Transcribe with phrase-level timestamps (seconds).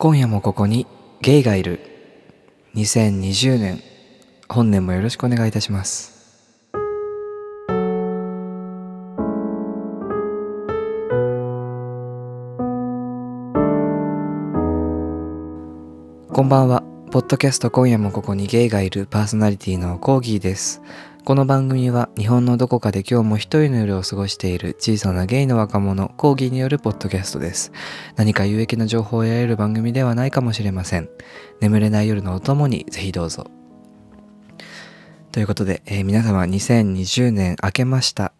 [0.00, 0.86] 今夜もここに
[1.22, 1.80] ゲイがいる。
[2.76, 3.82] 2020年。
[4.48, 6.70] 本年もよろしくお願いいたします。
[16.32, 16.97] こんばんは。
[17.10, 20.82] ポッドキャスト今夜もここにゲイがいるパーソナリティのコーギーです。
[21.24, 27.72] この番組は日本のどこかで今日も一人の夜を過ごしている小さなゲイの若者コーギーによるポッドキャストです。
[28.16, 31.08] 何か有益な情報を得られる番組ではないかもしれません。
[31.60, 33.46] 眠れない夜のお供にぜひどうぞ。
[35.32, 38.34] ということで、えー皆様2020年明けました。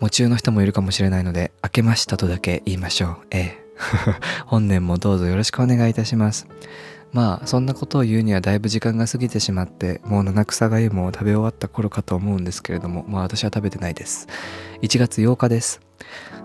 [0.00, 3.16] 夢中の人もいるかもしれないので明けましたとだけ言いましょう。
[3.30, 3.66] ええ
[4.44, 6.46] 本年もどうぞよろしくお願いいたします。
[7.16, 14.28] まあそんなことを言うにはだいぶ時間が過ぎてしまってもう七草がゆも食べ終わった頃かと思うんですけれどもまあ私は食べてないです。
[14.82, 15.80] 1月8日です。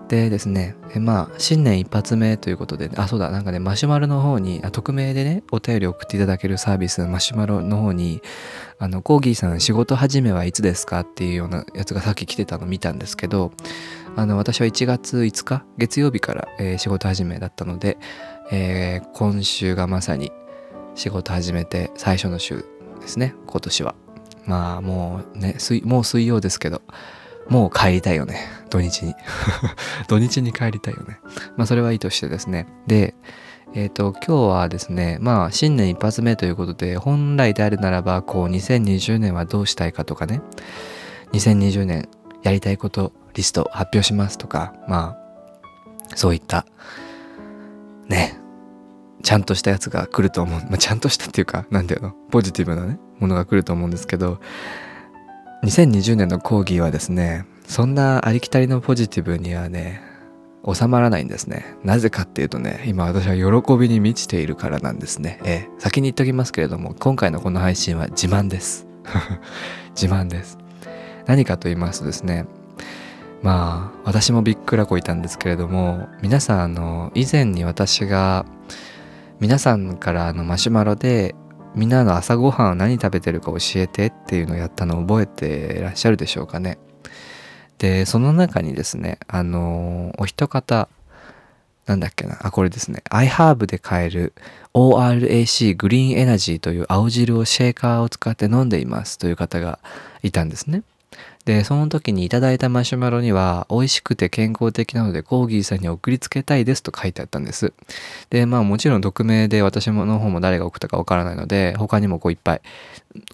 [0.08, 8.22] でですねえまあ新年一発目ということであそうだなんかねマシュマロの方にあ匿名でねお便り送っていただけるサービスマシュマロの方に
[8.78, 13.52] あのコーギーさん仕事始めはいつですかっていうようなやつがさっき来てたの見たんですけど
[14.16, 17.98] あの私は1月5日月曜日から、えー仕事始めだったので、
[18.50, 20.32] えー今週がまさに
[20.94, 22.64] 仕事始めて最初の週
[23.00, 23.34] ですね。
[23.46, 23.94] 今年は。
[24.46, 26.82] まあもうね水もう水曜ですけど
[27.48, 28.48] もう帰りたいよね。
[28.70, 29.14] 土日に。
[30.08, 31.18] 土日に帰りたいよね。
[31.56, 32.66] まあそれはいいとしてですね。
[32.86, 33.14] で
[33.74, 40.42] えっ、と今日はですねまあ新年一発目ということで本来であるならばこう2020年はどうしたいかとかね。
[41.32, 42.08] 2020年
[42.42, 46.66] やりたいことリスト発表しますとかまあそういった
[48.08, 48.41] ね
[49.22, 52.14] ちゃんとしたやつが来ると思う、 まあ、ちゃんとしたっていうかなんていうの？
[52.30, 54.40] ポジティブなねものが来ると思うんですけど
[55.64, 60.02] 2020年の講義はですねそんなありきたりのポジティブにはね
[60.70, 61.76] 収まらないんですね。
[61.82, 65.40] なぜかっていうとね今私は喜びに満ちているからなんですね。
[65.44, 65.68] え。
[65.78, 68.86] 先に言っときますけれども今回のこの配信は自慢です。
[70.00, 70.58] 自慢です。
[71.26, 72.46] 何かと言いますとですね
[73.42, 78.46] まあ私もびっくらこいたんですけれども皆さんあの以前に私が
[79.42, 81.34] 皆さんからあのマシュマロで
[81.74, 86.78] みんなの朝ごはんは何食べてるか教えてっていうのをやったのを覚えてらっしゃるでしょうかね。
[87.78, 90.88] でその中にですねあのお一方
[91.86, 93.02] なんだっけなあこれですね。
[93.10, 94.32] iHerb で買える
[94.74, 99.80] ORAC グリーンエナジーという青汁をシェーカーを使って飲んでいますという方が
[100.22, 100.84] いたんですね。
[101.44, 107.72] でその時にいただいたマシュマロには美味しくて健康的なのでコーギーさんに送りつけたいですと書いてあったんです。
[108.30, 112.60] でまあもちろん匿名で私の方も誰が送ったかわからないので他にもこういっぱい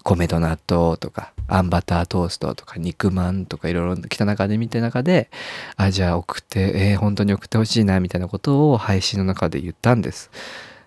[0.03, 5.29] 米と納豆とかあんバタートーストとか肉まんとかいろいろ来た中で見て中で
[5.77, 10.31] あじゃあ送ってえー本当に送ってほしいなみたいなことを配信の中で言ったんです。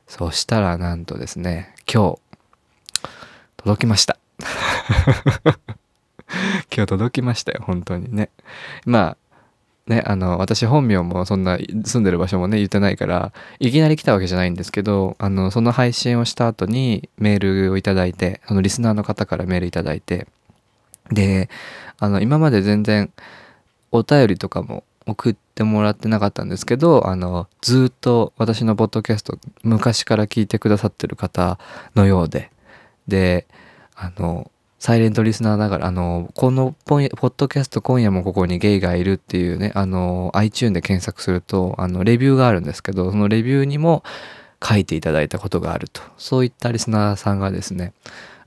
[0.09, 2.19] そしたらなんとですね今日
[3.59, 4.19] 届きました。
[6.75, 8.31] 今日届きましたよ本当にね。
[8.85, 9.17] まあ
[9.87, 20.29] ねあの私本名もそんな住んでる場所もね言ってないからいきなり来たわけじゃないんですけどあのその配信をした後にメールをいただいてそのリスナーの方からメールいただいて
[21.11, 21.49] で
[21.99, 23.11] あの今まで全然
[23.91, 31.59] お便りとかも送ってもらってなかったんですけどあのずっと私のポッドキャスト昔から聞いてくださってる方
[31.97, 32.51] のようで
[33.09, 33.47] で
[33.97, 34.51] あの
[34.83, 44.03] サイレントリスナーながらあのこのポッドキャスト今夜もここにゲイがいるっていうねあの iTune で検索するとあのレビューがあるんですけどそのレビューにも
[44.61, 46.03] 書いていただいたことがあると。
[46.19, 47.93] そういったリスナーさんがですね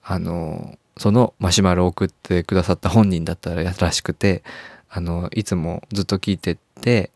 [0.04, 4.44] あのそのマシュマロを送ってくださった本人だったらしくて
[4.90, 7.12] あのいつもずっと聞いてって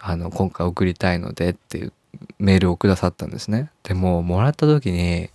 [0.00, 1.92] あの今回送りたいのでっていう
[2.40, 3.70] メールをくださったんですね。
[3.84, 5.30] でももらった時に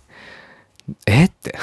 [1.06, 1.24] え？
[1.24, 1.56] って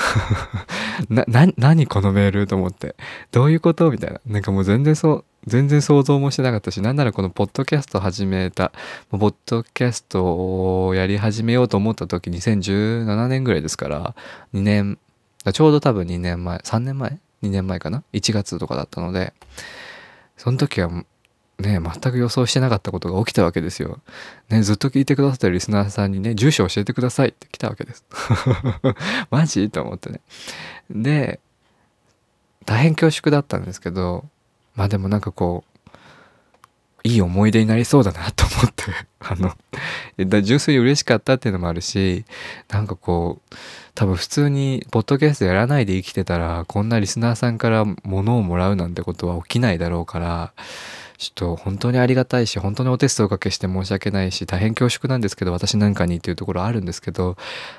[1.10, 2.96] な、な、何このメールと思って。
[3.32, 3.90] どういうこと？
[3.92, 4.20] みたいな。
[4.26, 8.72] なんかもう全然そう、全然想像もしてなかったし、なんならこのポッドキャスト始めた、
[9.10, 14.16] ポッドキャストをやり始めようと思った時2017年ぐらいですから、
[14.54, 14.98] 2年、
[15.54, 19.34] ちょうど多分2年前、3年前 ?2 年前かな ?1 月とかだったので、
[20.36, 20.90] その時は
[21.60, 24.00] ね、全く予想してなかったことが起きたわけですよ。
[24.50, 28.06] ね、ずっと聞いてくださってるリスナーさんにね、住所教えてくださいって来たわけです。
[29.32, 29.70] マジ？
[29.72, 30.22] と思ってね。
[30.92, 31.40] で、
[32.66, 34.26] 大変恐縮だったんですけど、
[34.76, 35.78] まあでもなんかこう、
[37.04, 38.84] いい思い出になりそうだなと思って、
[39.20, 39.56] あの、
[40.28, 42.26] だ純粋に嬉しかったっていうのもあるし、
[42.70, 43.56] なんかこう、
[43.96, 50.54] 多分普通にポッドキャストやらないで生きてたら、こんなリスナーさんから物をもらうなんてことは起きないだろうから、
[51.18, 57.38] ちょっと本当にありがたいし本当にお手数おかけして申し訳ないし大変恐縮なんですけど私なんかにっていうところあるんですけど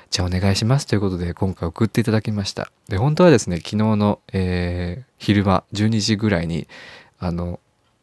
[0.09, 2.71] じゃあお願いしますということで今回送っていただきました。
[2.89, 6.67] で本当はですね昨日の、えー、昼間12時ぐらいに
[7.19, 7.59] あの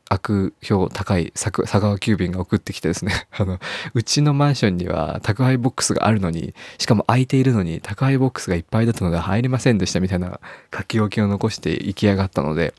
[0.09, 3.59] 悪評高い佐川急便が送ってきてですね あの
[3.93, 10.41] うちのマンションには宅配ボックスがあるのにしかも空いているのに宅配ボックスがいっぱいだったので入りませんでしたみたいな
[10.75, 12.73] 書き置きを残して行き上がったので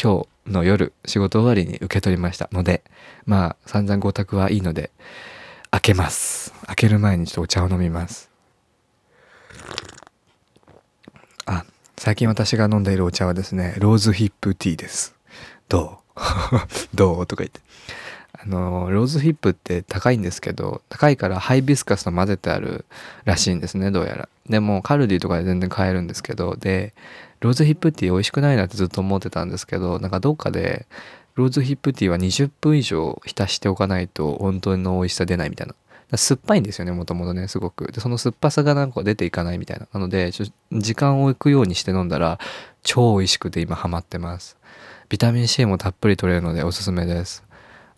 [0.00, 2.82] 今日の夜仕事終わりに受け取りましたので
[3.26, 4.90] まあ散々ご託はいいので
[5.70, 6.52] 開けます。
[6.66, 8.30] 開ける前にちょっとお茶を飲みます。
[11.46, 11.64] あ
[11.96, 15.14] 最近私が飲んでいるお茶はですねローズヒップティーです。
[15.68, 16.18] どう？
[16.96, 17.26] どう？
[17.26, 17.60] とか言って。
[18.34, 22.84] あの、ローズヒップって高いんですけど、高いからハイビスカスと混ぜてある
[23.24, 24.28] らしいんですね、どうやら。
[24.48, 26.94] でも、カルディとかで全然買えるんですけど、で、
[27.40, 30.86] ローズヒップティー美味しくないなってずっと思ってたんですけど、なんかどっかで、
[31.34, 35.74] ローズヒップティーは20分以上浸しておかないと本当の美味しさ出ないみたいな。
[36.16, 37.90] 酸っぱいんですよね、もともとね、すごく。
[37.90, 39.88] で、その酸っぱさがなんか出ていかないみたいな。
[39.92, 42.38] なので、時間を置くようにして飲んだら、
[42.82, 44.58] 超美味しくて今ハマってます。
[45.08, 47.44] ビタミン C もたっぷり取れるのでおすすめです。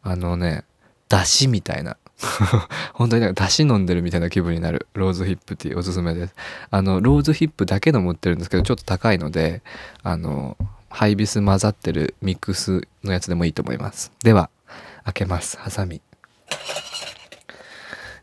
[0.02, 0.64] あのね、
[1.08, 1.96] だしみたいな。
[2.94, 6.34] 本当になんかだし飲んでるみたいな気分になるローズヒップティーおすすめです。
[6.70, 9.62] あの、ローズヒップだけの持ってるんですけど、ちょっと高いので、
[10.02, 10.56] あの、
[10.88, 14.12] ハイビス混ざってるミックスのやつでもいいと思います。
[14.22, 14.48] では、
[15.04, 15.58] 開けます。
[15.58, 16.00] ハサミ。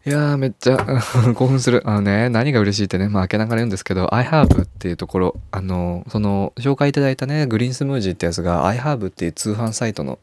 [0.04, 0.78] いやーめっちゃ
[1.36, 1.84] 興奮する。
[1.86, 10.18] あのね、何が嬉しいってね、まあ開けながら言うんですけど、iHerb っていうところ、あの、その、紹介いただいたね、グリーンスムージーってやつが iHerb っていう通販サイトの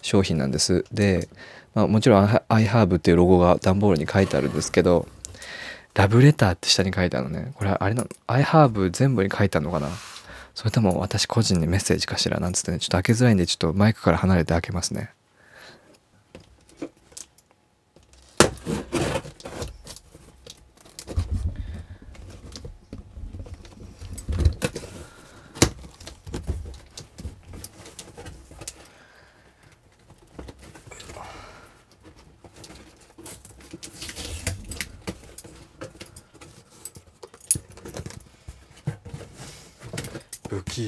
[0.00, 0.84] 商品なんです。
[0.92, 1.28] で、
[1.74, 5.08] まあ、もちろん iHerb っていうロゴが段ボールに書いてあるんですけど、
[5.94, 7.52] ラブレターって下に書いてあるのね。
[7.54, 9.88] これあれなの ?iHerb 全部に書いてあるのかな？
[10.54, 12.40] それとも私個人にメッセージかしら？
[12.40, 15.10] なんつってね、ちょっと開けづらいんで、ちょっとマイクから離れて開けますね。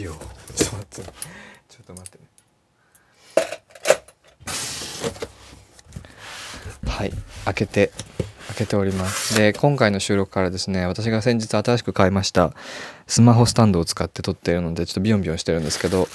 [0.04, 0.18] 不器用
[0.54, 1.12] ちょっと待って。
[1.68, 2.24] ちょっと待ってね。
[6.86, 7.12] はい。
[7.46, 7.90] 開けて
[8.48, 9.36] 開けております。
[9.36, 12.52] で今回の収録からですね私が先日新しく買いました
[13.06, 16.08] スマホスタンドを使って撮っているのでちょっとビヨンビヨンしてるんですけど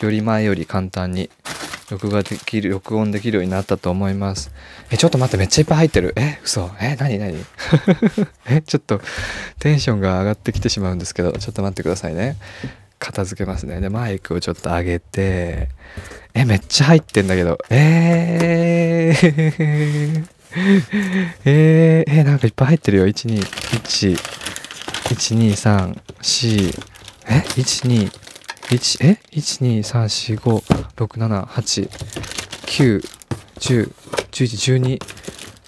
[0.00, 1.30] より前より簡単に
[1.90, 4.50] 録画できる録音できるようになったと思います。
[4.90, 6.14] えちょっと待ってめっちゃいっぱい入ってる。
[6.16, 6.70] え嘘。
[6.80, 7.36] え何何？
[8.48, 9.00] えちょっと
[9.58, 12.36] テンションが上がってきてしまうんですけどちょっと待ってくださいね
[13.04, 13.80] 片付けますね。
[13.80, 15.68] で、マイクをちょっと上げて、
[16.32, 20.24] え、めっちゃ入ってんだけど、えー、
[21.44, 23.06] えー、えー、なんかいっぱい入ってるよ。
[23.06, 26.82] 1、2、1、1、2、3、4、
[27.28, 28.10] え ?1、2、
[28.70, 30.62] 1、え ?1、2、3、4、5、
[30.96, 31.90] 6、7、8、
[32.66, 33.00] 9、
[33.58, 33.92] 10、
[34.30, 34.98] 11、12、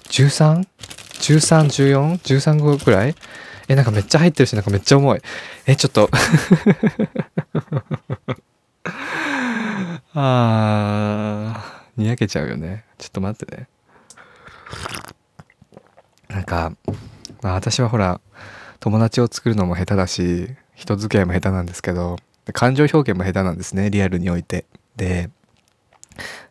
[0.09, 0.67] 13?
[1.19, 2.17] 13、14?
[2.19, 3.15] 13号くらい
[3.67, 5.21] え、なんかめっちゃ入ってるし、なんかめっちゃ重い。
[5.65, 6.09] え、ちょっと
[10.13, 12.85] あー、にやけちゃうよね。
[12.97, 13.67] ちょっと待ってね。
[16.29, 16.73] なんか、
[17.41, 18.21] まあ私はほら、
[18.79, 22.17] 友達を作るのも下手だし、人付き合いも下手なんですけど、
[22.53, 24.65] 感情表現も下手なんですね、リアルにおいて。
[24.95, 25.29] で、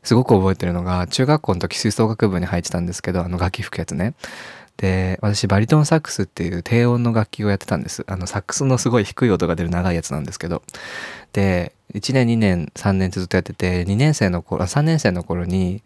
[0.02, 4.14] すごく覚えてるのが、中学校の時吹奏楽部に入ってたんですけど、あの楽器吹くやつね。
[4.76, 8.04] で、私バリトンサックスっていう低音の楽器をやってたんです。
[8.06, 10.62] あの、サックスのすごい低い音が出る長いやつなんですけど。
[11.32, 15.82] で、1年、2年、3年ずっとやってて、2年生の頃、3年生の頃に、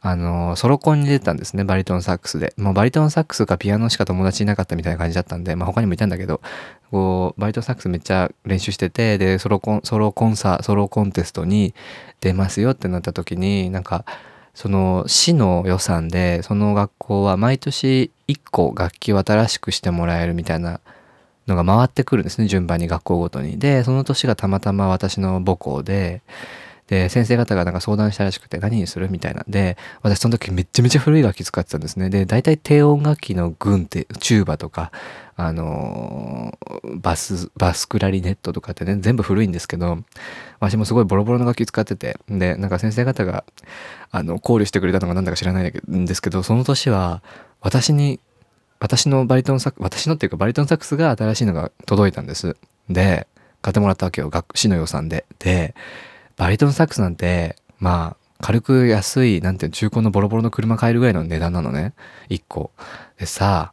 [0.00, 2.52] あの、ソロコンに出たんですね、バリトンサックスで。
[2.56, 6.40] もうバリトンサックスかピアノしか友達いなかったみたいな感じだったんで、まあ他にもいたんだけど、
[6.90, 11.74] こう、バリトンサックスめっちゃ練習してて、で、ソロコン、ソロコンサ、ソロコンテストに
[12.20, 14.04] 出ますよってなった時に、なんか、
[14.54, 20.80] その市の予算でその学校は毎年1個楽器を新しくしてもらえるみたいな
[21.46, 23.58] のが回ってくるんですね順番に学校ごとに。
[23.58, 26.22] でその年がたまたま私の母校で
[26.88, 34.92] で先生方がなんか相談したらしくて何にするみたいなで私その時めっちゃめちゃ古い楽器使ってたんですねで大体低音楽器の群ってチューバとか
[35.36, 39.98] あの、バスバスクラリネットとかってね全部古いんですけど
[40.60, 43.44] 私もすごいボロボロの楽器使っててでなんか先生方が
[44.10, 47.22] あの考慮してくれたのが何だか知らないんですけどその年は
[47.60, 48.20] 私に
[48.78, 52.56] 私のバリトンサック私のっていうかバリトンサックスが新しいのが届いたんです
[52.88, 53.26] で
[53.62, 55.74] 買ってもらったわけよ市の予算でで
[56.36, 61.94] バリトンサックスなんてまあ軽く安い、なんていう中古のボロボロの車買えるぐらいの値段なのね。
[62.28, 62.72] 1個。
[63.16, 63.72] でさ、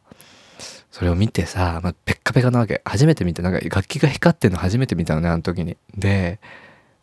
[0.90, 2.82] それを見てさ、まあ、ペッカペカなわけ。
[2.84, 5.76] 初めて見て、なんか楽器が光ってんの初めて見たのね、あの時に。
[5.96, 6.40] で、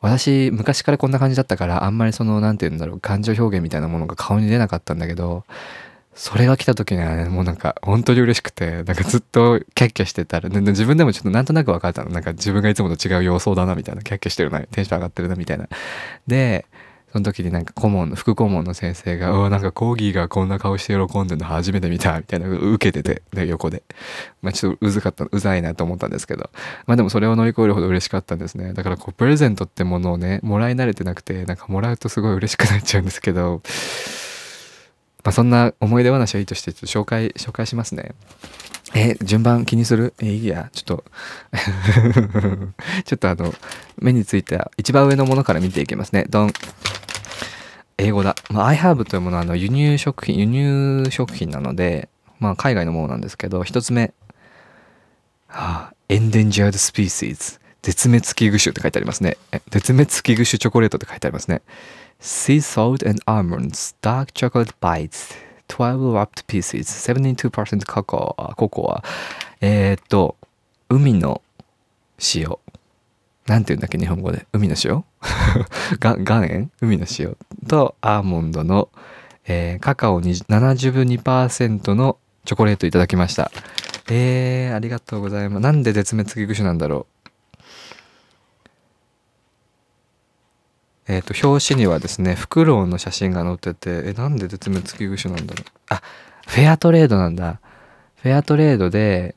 [0.02, 5.46] 私、昔からこんな感じだったから、あんまりその、なんて言うんだろう、感情表現みたいなものが顔に出なかったんだけど、
[6.14, 12.10] それが来た時にはね、もうなんか本当に嬉しくて、なんかずっと キャッキャしてたら、自分でもちょっとなんとなく分かったの。
[12.10, 14.02] なんか自分がいつもと違う様相だな、みたいな。
[14.02, 15.70] キャッキャしてるな、テンション上がってるな、みたいな。
[16.26, 16.66] で、
[17.18, 23.82] その時になんか顧問の、副顧問の先生が、うわ、なんかコーギーがこんな顔して喜んでるの初めて見た、みたいな、 受けてて、で、横で。
[24.44, 26.52] まあちょっとうずかった、うざいなと思ったんですけど。
[26.86, 28.74] まあでもそれを乗り越えるほど嬉しかったんですね。
[28.74, 33.64] だからこう、プレゼントってものをね、もらい慣れてなくて、なんかもらうとすごい嬉しくなっちゃうんですけど、
[35.24, 38.12] まあそんな思い出話はいいとして、ちょっと紹介、紹介しますね。
[38.94, 40.14] え、順番気にする？
[40.22, 40.70] え、いいや。
[40.74, 41.04] ちょっと
[43.06, 43.54] ちょっとあの、
[44.00, 46.26] 目についた一番上のものから見ていきますね。
[46.30, 46.54] ドン。
[47.98, 48.36] 英語だ。
[48.50, 54.14] まあ、I have というものはあの輸入食品、輸入食品なので、まあ、海外のものなんですけど、一つ目。
[55.48, 57.60] はあ、Endangered Species。
[57.82, 59.38] 絶滅危惧種って書いてありますね。
[59.70, 61.62] 絶滅危惧種チョコレートって書いてありますね。
[62.20, 65.34] Sea salt and almonds, dark chocolate bites,
[65.68, 66.84] 12 wrapped pieces,
[67.14, 69.04] 72%カカオ、ココア。
[69.62, 70.36] えー、っと、
[70.90, 71.42] 海の
[72.36, 72.58] 塩。
[73.48, 74.46] なんて言うんだっけ、日本語で？
[74.54, 75.04] 海の塩？
[76.00, 76.72] が岩塩？
[76.82, 78.90] 海の塩とアーモンドの、
[79.48, 83.52] えー、カカオに72%のチョコレートいただきました。
[84.10, 85.62] えー、ありがとうございます。
[85.62, 87.17] なんで絶滅危惧種なんだろう？
[91.08, 95.66] えっ、ー、と、表紙にはですね、フクロウの写真が載ってて、え、なんで絶滅危惧種なんだろう？
[95.90, 96.02] あ、
[96.48, 97.60] フェアトレードなんだ。
[98.22, 99.36] フェアトレードで、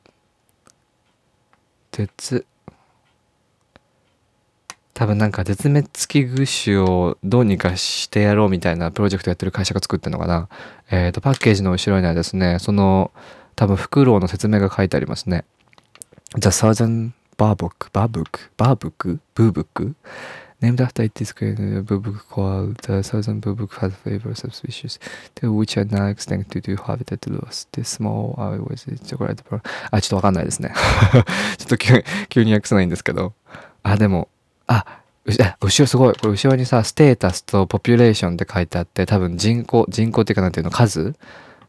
[1.93, 2.45] 絶、
[4.95, 10.49] 多分なんか絶滅危惧種をどうにかしてやろうみたいなプロジェクトやってる会社が作ってるのかな。
[10.91, 13.12] えっ、ー、と、パッケージの後ろにはですね、その、
[13.57, 15.45] 多分フクロウの説明が書いてありますね。
[16.37, 19.95] The Southern Barbook, Barbook, Barbook, Boobook
[20.61, 24.99] named after it is created a bubuk called the southern bubuk has flavor subspecies
[25.35, 27.67] to which are now extinct due to habitat loss.
[27.73, 30.73] This small I was chocolate pro あ、ちょっとわかんないですね。
[31.59, 33.33] ちょっと急急に訳せないんですけど。
[33.83, 34.29] あ、でも、
[34.67, 35.00] あ、
[35.61, 36.14] 後ろすごい。
[36.14, 41.14] これ後ろにさ、ステータスとポピュレーションって書いてあって、多分人口、人口っていうかなんていうの、数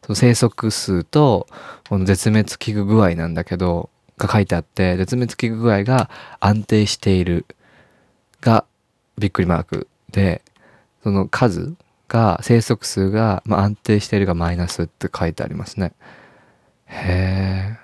[0.04, 1.46] その生息数と、
[1.88, 7.46] この絶滅危惧具合なんだけど、が書いてあって、絶滅危惧具合が安定している
[8.40, 8.64] が
[9.18, 10.42] びっくりマークで、
[11.02, 11.74] その数
[12.08, 15.92] が、生息数が、まあ、安定しているがマイナスって書いてありますね。
[16.86, 17.82] へえ。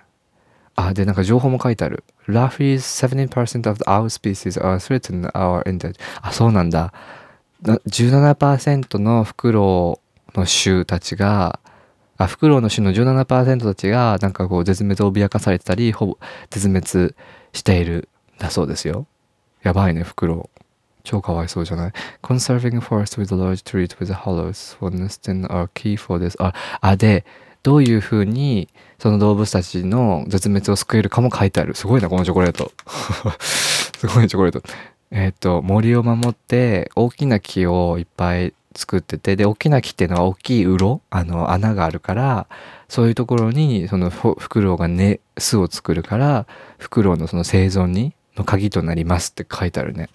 [0.77, 2.05] あ、で、なんか情報も書いてある。
[2.29, 5.97] Roughly 17% of our species are threatened or endangered.
[6.23, 6.93] あ、そうなんだ。
[7.63, 10.01] 17%のフクロ
[10.35, 11.59] ウの種たちが、
[12.17, 16.19] あ、フクロウの種の17%たちが、なんかこう、絶滅を脅かされてたり、ほぼ
[16.51, 17.15] 絶滅
[17.53, 18.09] している
[18.39, 19.07] だそうですよ。
[19.63, 20.58] やばいね、フクロウ。
[21.09, 26.37] 超かわいそうじゃない ?Conserving forest with a large tree with hollows for nesting a key for this.
[26.39, 27.25] あ、あ、で、
[27.63, 31.75] どういうふうにその動物たちの絶滅を救えるかも書いてある。
[31.75, 32.73] すごいな、このチョコレート。
[33.41, 34.63] すごいチョコレート。
[35.11, 42.47] えっ、ー、と、森を守って大きな木をいっぱい作ってて、で、大きな木っていうのは大きい鱗あの、穴があるから、
[42.87, 46.47] そういうところに、そのフクロウがね、巣を作るから、
[46.77, 50.09] フクロウのその生存に、の鍵となりますって書いてあるね。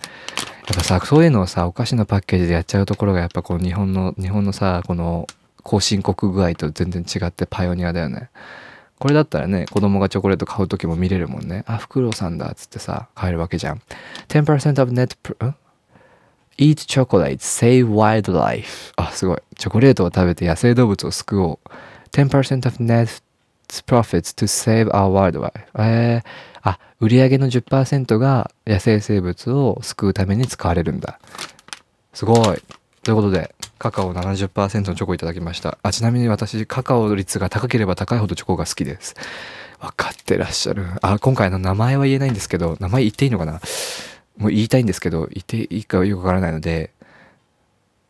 [0.67, 5.27] やっぱさ、そういうのをさ、お菓子のパッケージでやっちゃうところがやっぱこう日本の、日本のさ、この
[5.63, 8.29] 後進国具合と全然違ってパイオニアだよね。
[8.99, 11.65] これだったらね、子供がチョコレート買う時も見れるもんね。
[11.67, 13.81] あ、フクロウさんだっつってさ、買えるわけじゃん。
[14.29, 15.17] 10% of net,
[16.57, 18.93] eat chocolate, save wildlife.
[18.95, 19.37] あ、すごい。
[19.57, 21.69] チョコレートを食べて野生動物を救おう。
[22.11, 23.21] 10% of net
[23.81, 25.51] profits to save our wildlife.
[25.79, 26.27] えー
[26.65, 31.19] あ、売上の10%が野生生物を救うために使われるんだ。
[32.13, 32.63] すごい。
[33.03, 35.77] ということで、カカオ70%のチョコいただきました。
[35.83, 39.15] あ、ちなみに私、カカオ率が高ければ高いほどチョコが好きです。
[39.81, 40.85] 分かってらっしゃる。
[41.01, 43.59] あ、今回の名前は言えないんですけど、名前言っていいのかな？
[44.37, 46.91] もう言いたいんですけど、言っていいかよくわからないので、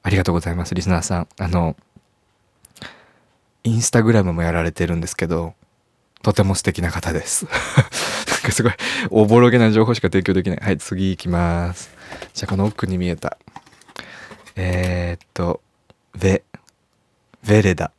[0.03, 1.27] ありがとうございます、リスナーさん。
[1.39, 1.75] あの、
[3.63, 5.53] インスタグラムもやられてるんですけど、
[6.21, 7.45] とても素敵な方です。
[7.47, 7.55] なん
[8.43, 8.73] かすごい、
[9.09, 10.59] おぼろげな情報しか提供できない。
[10.61, 11.91] はい、次行きます。
[12.33, 13.37] じゃあ、この奥に見えた。
[14.55, 15.61] えー、っと、
[16.17, 16.43] ベ、
[17.47, 17.91] ベレダ。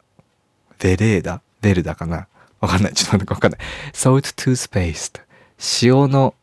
[0.79, 2.27] ベレーダベルダかな？
[2.61, 2.93] わかんない。
[2.93, 3.61] ちょっと待ってわかんない。
[3.93, 5.23] salt toothpaste。
[5.83, 6.35] 塩の、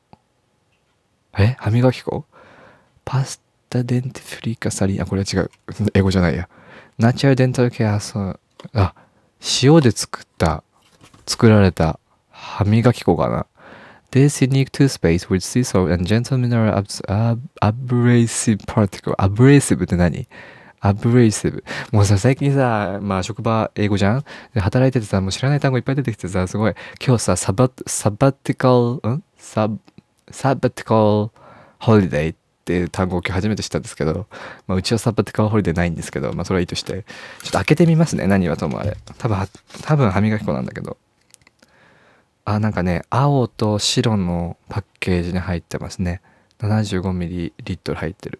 [1.37, 1.55] え？
[1.59, 2.25] 歯磨き粉？
[3.05, 5.01] パスタデンティフリカサリン？
[5.01, 5.51] あこれは違う
[5.93, 6.49] 英語じゃないや
[6.97, 8.39] ナチュラルデンタルケアそう
[8.73, 8.93] あ
[9.63, 10.63] 塩で作った
[11.25, 13.45] 作られた歯磨き粉かな。
[14.11, 16.73] This unique toothpaste with sea salt and gentle mineral
[17.61, 19.15] abrasive particle.
[19.15, 20.27] Abrasive って何？
[20.83, 21.63] abrasive。
[21.91, 24.25] もうさ、最近さ、まあ職場英語じゃん？
[24.53, 26.73] で働いててさ、もう知らない単語いっぱい出てきてさ、すごい、
[27.05, 28.75] 今日さ、サバ、 sabbatical、
[29.13, 29.23] ん？
[29.37, 29.69] サ、
[30.31, 31.31] sabbatical
[31.79, 34.27] holiday っっていう単語を今日初めて知ったんですけど、
[34.67, 37.03] まあうちは sabbatical holiday ないんですけど、まあそれはいいとして、
[37.41, 38.95] ちょっと開けてみますね、何はともあれ。
[39.17, 39.37] 多分、
[39.81, 40.97] 多分歯磨き粉なんだけど。
[42.45, 46.21] あ、なんかね、青と白のパッケージに入ってますね。
[46.59, 48.39] 75ml 入ってる。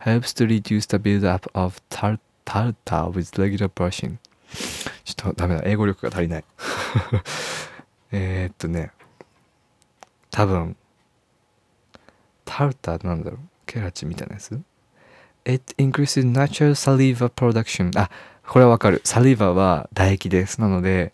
[0.00, 4.16] helps to reduce the build-up of tar- tartar with regular brushing.
[5.04, 5.62] ちょっとダメだ。
[5.64, 6.44] 英語力が足りない。
[8.12, 8.90] えーっとね。
[10.30, 10.76] 多分、
[12.44, 13.40] タルタなんだろう
[13.72, 14.60] ケラチンみたいなやつ
[15.46, 17.98] ?It increases natural saliva production.
[17.98, 18.10] あ、
[18.46, 19.00] これはわかる。
[19.04, 20.60] サリーバは唾液です。
[20.60, 21.12] なので、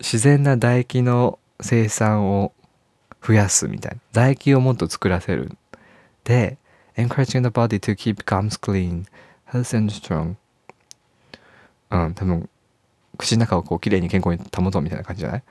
[0.00, 2.52] 自然な唾液の生産を
[3.22, 3.98] 増やすみたいな。
[4.12, 5.52] 唾液をもっと作らせる。
[6.24, 6.56] で、
[6.96, 9.04] encouraging the body to keep gums clean,
[9.50, 10.36] health and strong.
[11.90, 12.48] うん、多分、
[13.18, 15.42] 口の中をこう、きれいに健康に保とうみたいな感じじゃない？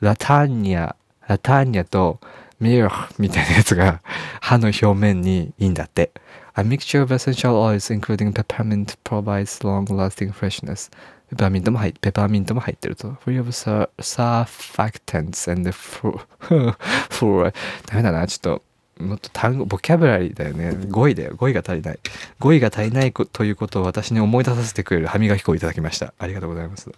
[0.00, 0.94] ラタニア
[1.28, 2.18] ラターニアと
[2.58, 4.00] ミラーみたいなやつが
[4.40, 6.10] 歯の表面にいいんだって。
[6.56, 10.90] A mixture of essential oils including peppermint provides long-lasting freshness.
[11.30, 13.10] ペパーミントも入って、ペパーミントも入ってると。
[13.24, 17.54] Free of surfactants and fluoride.
[17.86, 18.62] ダメだな、ちょっと。
[18.98, 20.76] もっと単語、ボキャブラリーだよね。
[20.88, 21.34] 語彙だよ。
[21.36, 21.98] 語彙が足りない。
[22.40, 26.14] 語彙が足りないこということを私に思い出させてくれる歯磨き粉をいただきました。
[26.18, 26.90] ありがとうございます。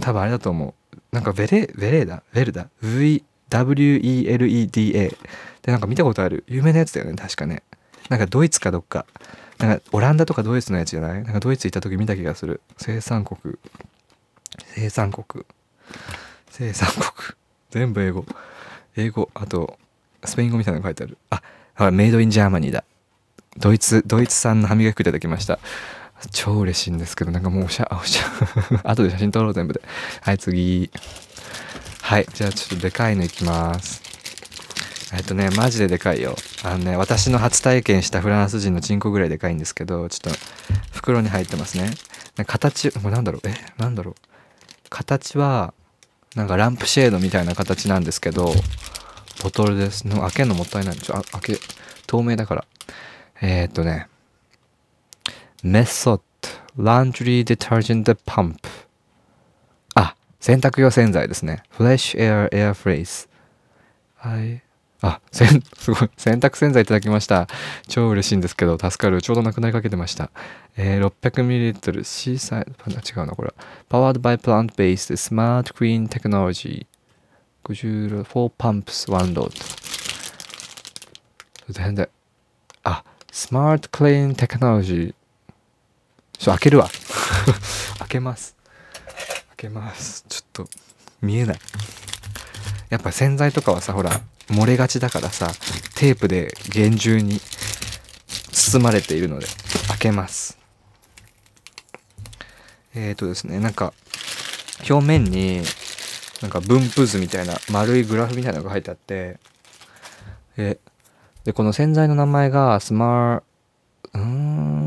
[0.00, 0.96] 多分あれだと思う。
[1.10, 5.08] なんかベレ、ベレーダベルダ ?V、W-E-L-E-D-A。
[5.62, 6.44] で、なんか見たことある。
[6.48, 7.14] 有名なやつだよね。
[7.14, 7.62] 確かね。
[8.08, 9.06] なんかドイツかどっか。
[9.58, 11.22] なんかオランダとかドイツのやつじゃない？
[11.22, 12.60] なんかドイツ行った時見た気がする。
[12.76, 13.56] 生産国。
[14.74, 15.44] 生産国。
[16.50, 17.36] 生産国。
[17.70, 18.26] 全部英語。
[18.96, 19.30] 英語。
[19.34, 19.78] あと、
[20.24, 21.16] スペイン語みたいなの書いてある。
[21.30, 21.42] あ、
[21.76, 22.84] あ made in Germany だ。
[23.56, 25.58] ドイツ、ドイツ産の歯磨き粉いただきました。
[26.32, 28.22] 超嬉しいんですけど、なんかもうおしゃ、おしゃ、
[28.90, 29.80] 後で写真撮ろう全部で。
[30.20, 30.90] はい、次。
[32.06, 34.02] はい、じゃあちょっとでかいのいきます。
[35.14, 36.36] えっとね、マジででかいよ。
[36.62, 40.38] あのね、私の初体験したフランス人のチンコぐらいでかいんですけど、ちょっと
[40.92, 41.90] 袋に入ってますね。
[42.46, 43.48] 形、これなんだろう？
[43.48, 44.14] え、なんだろう？
[44.90, 45.72] 形は、
[46.36, 48.52] なんかランプシェードみたいな形なんですけど、
[49.42, 50.06] ボトルです。
[50.06, 50.96] 開けるのもったいない。
[50.96, 51.58] ちょ、あ開け、
[52.06, 52.66] 透明だから。
[53.40, 54.08] えー、っとね、
[55.62, 56.20] メソッ
[56.76, 58.68] ド、 laundry detergent pump。
[60.44, 61.62] あ、洗濯用洗剤ですね。
[61.70, 63.28] フレッシュエアエアフレーズ。
[64.16, 64.62] はい。
[65.00, 66.10] あ、せん、 すごい。
[66.18, 67.48] 洗濯洗剤いただきました。
[67.88, 69.22] 超嬉しいんですけど、助かる。
[69.22, 70.30] ちょうどなくなりかけてました。
[70.76, 73.54] えー、600ml、シーサイド、違うな、これ。
[73.88, 76.86] Powered by plant-based smart green technology。
[77.64, 78.24] 54
[78.58, 79.52] pumps, one load.
[81.70, 82.08] 全然。
[82.82, 85.14] あ、スマートクリーンテクノロジー。
[86.38, 86.88] ちょ、開けるわ。
[87.98, 88.54] 開けます。
[89.64, 90.24] けます。
[90.28, 90.68] ちょっと、
[91.22, 91.58] 見えない。
[92.90, 95.50] やっぱ洗剤とかはさ、ほら、漏れがちだからさ、
[95.96, 97.40] テープで厳重に
[98.52, 99.46] 包まれているので、
[99.88, 100.58] 開けます。
[102.94, 103.92] えーとですね、なんか、
[104.88, 105.62] 表面に、
[106.42, 109.38] なんか分布図みたいな丸いグラフみたいなのが入ってあって、
[110.56, 110.78] え、
[111.44, 114.83] で、この洗剤の名前がスマー、うーん、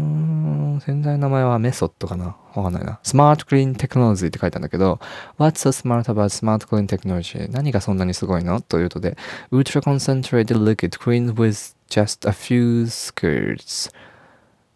[0.88, 3.02] 洗剤の名前はメソッドかなわかんないな。
[3.04, 5.02] スマートクリーンテクノロジーって書いてあるんだけど、
[5.38, 7.52] What's so smart about smart clean technology?
[7.52, 9.18] 何がそんなにすごいのというとで、
[9.52, 13.92] Ultra concentrated liquid clean with just a few skirts.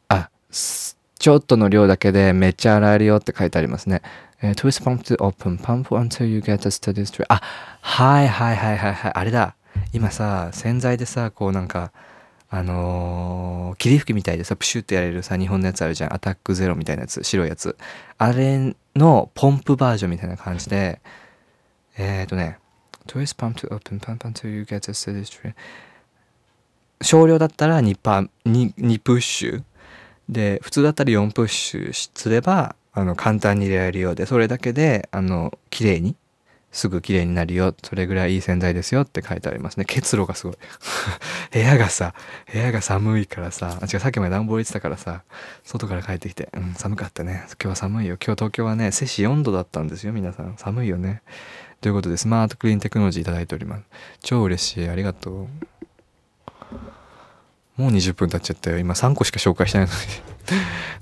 [0.09, 4.01] あ、すちょっとの量だけでめっちゃ洗えるよって書いてありますね。
[4.41, 7.25] えー、twist pump to open, pump until you get a steady stream.
[7.29, 7.41] あ、
[7.79, 9.11] はいはいはいはいはい。
[9.15, 9.55] あれだ。
[9.93, 11.93] 今さ、洗剤でさ、こうなんか、
[12.51, 16.13] あのー霧吹きみたいでさ、プシュってやれるさ、日本のやつあるじゃん。
[16.13, 17.75] アタックゼロみたいなやつ、白いやつ。
[18.17, 21.01] あれのポンプバージョンみたいな感じで、
[21.97, 22.59] えっ、ー、とね、
[23.07, 25.53] twist pump to open, pump until you get a steady stream.
[27.01, 29.63] 少量だったら2パ 2, 2プッシュ。
[30.29, 36.15] で、普通だったら4プッシュすれば、あの、簡単に入れられるようで、それだけで、あの、綺麗に、
[36.71, 37.75] すぐ綺麗になるよ。
[37.83, 39.85] それぐらいいい洗剤ですよって書いてありますね。
[39.85, 40.57] 結露がすごい。
[41.51, 42.13] 部屋がさ、
[42.51, 45.23] 部屋が寒いからさ、あ、違う、さっきまで暖房入れてたからさ、
[45.63, 47.43] 外から帰ってきて、うん、寒かったね。
[47.47, 48.17] 今日は寒いよ。
[48.23, 50.55] 今日東京はね、摂氏4度だったんですよ、皆さん。
[50.57, 51.21] 寒いよね。
[51.81, 53.83] ということで、スマートクリーンテクノロジーいただいております。
[54.21, 54.87] 超嬉しい。
[54.87, 55.47] ありがとう。
[57.75, 58.77] もう20分経っちゃったよ。
[58.77, 59.99] 今3個しか紹介してないのに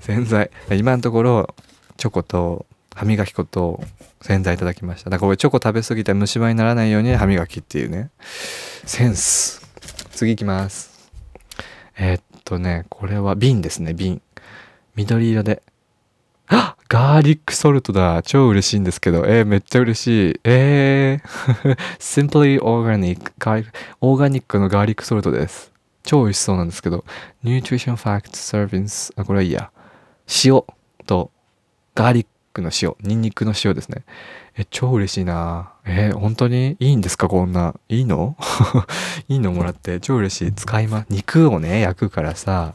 [0.00, 0.50] 洗剤。
[0.70, 1.54] 今のところ、
[1.96, 2.64] チョコと
[3.00, 3.80] 歯磨き粉と
[4.20, 5.08] 洗剤いただきました。
[5.08, 8.10] だからこれチョコ食べ過ぎて虫歯にならないように歯磨きっていうね。
[8.84, 9.66] センス。
[10.10, 11.10] 次行きます。
[11.96, 14.20] えー、っとね、これは瓶ですね、瓶。
[14.96, 15.62] 緑色で。
[16.48, 18.20] あガーリックソルトだ。
[18.22, 19.24] 超嬉しいんですけど。
[19.24, 20.40] えー、めっちゃ嬉しい。
[20.44, 23.32] えー、 Simply Organic。
[24.02, 25.72] オーガニックのガーリックソルトです。
[26.02, 27.06] 超美味しそうなんですけど。
[27.42, 29.14] Nutrition Facts Servings。
[29.16, 29.70] あ、これはいいや。
[30.44, 30.62] 塩
[31.06, 31.30] と
[31.94, 32.94] ガーリックの塩。
[33.00, 34.04] ニンニクの塩ですね。
[34.56, 37.74] え、超嬉しいなえー、本当にいいんですかこんな。
[37.88, 38.36] いいの？
[39.28, 40.00] いいのもらって。
[40.00, 40.52] 超嬉しい。
[40.52, 42.74] 使いま、肉をね、焼くからさ。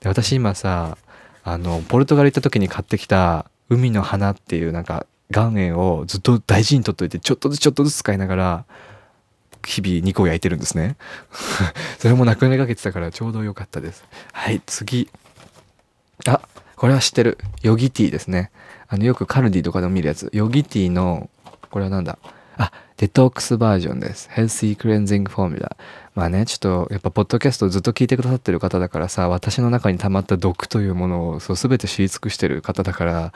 [0.00, 0.98] で私今さ、
[1.44, 8.64] あの、ポルトガル行った時に買ってきた海の花っていうなんか岩塩をずっと大事に取っといて、ちょっとずつちょっとずつ使いながら、
[9.64, 10.96] 日々肉を焼いてるんですね。
[11.98, 14.04] それもなくなりかけてたからちょうど良かったです。
[14.32, 15.10] はい、次。
[16.26, 16.40] あ、
[16.76, 17.38] これは知ってる？
[17.62, 18.50] ヨギティーですね。
[18.88, 20.30] あの、よくカルディとかでも見るやつ。
[20.32, 21.30] ヨギティーの、
[21.70, 22.18] これはなんだ？
[22.58, 24.30] あ、デトックスバージョンです。
[24.32, 25.76] Healthy Cleansing Formula。
[26.14, 33.32] まあね、ちょっとやっぱポッドキャストずっと聞いてくださってる方だからさ、私の中に溜まった毒というものをそう全て知り尽くしてる方だから、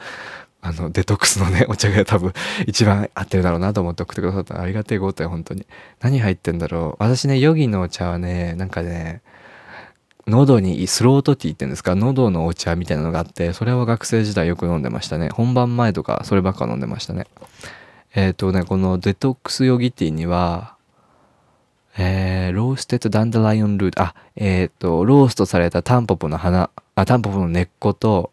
[0.61, 2.33] あの、デトックスのね、 お茶が多分
[2.67, 5.65] 一番合ってるだろうなと思って送ってくださったありがてえ豪邸、本当に。
[5.99, 7.03] 何入ってんだろう？
[7.03, 9.21] 私ね、ヨギのお茶はね、なんかね、
[10.27, 15.29] 喉にスロートティーって言うんですか喉のお茶みたいなのがあってそれを学生時代よく飲んでましたね。
[15.29, 17.27] 本番前とかそればっか飲んでましたね。
[18.13, 20.75] えっ、ー、とねこのデトックスヨギティーには
[21.97, 28.31] えー、ローステッドダンダライオンルート、あ、えっ、ー、と、ローストされたタンポポの花、あ、タンポポの根っこと、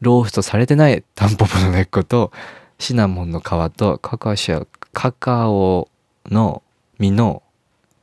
[0.00, 2.30] ローストされてないタンポポの根っこと、
[2.78, 3.44] シナモンの皮
[3.76, 5.88] と、カカシェカカオ
[6.26, 6.62] の
[6.98, 7.42] 実の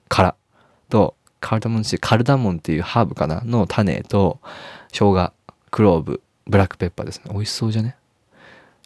[0.10, 0.36] 殻
[0.90, 4.40] と、カルダモンシカルダモンっていうハーブかなの種と、
[4.88, 5.34] 生姜、
[5.72, 7.26] クローブ、ブラックペッパーですね。
[7.34, 7.98] 美味しそうじゃね？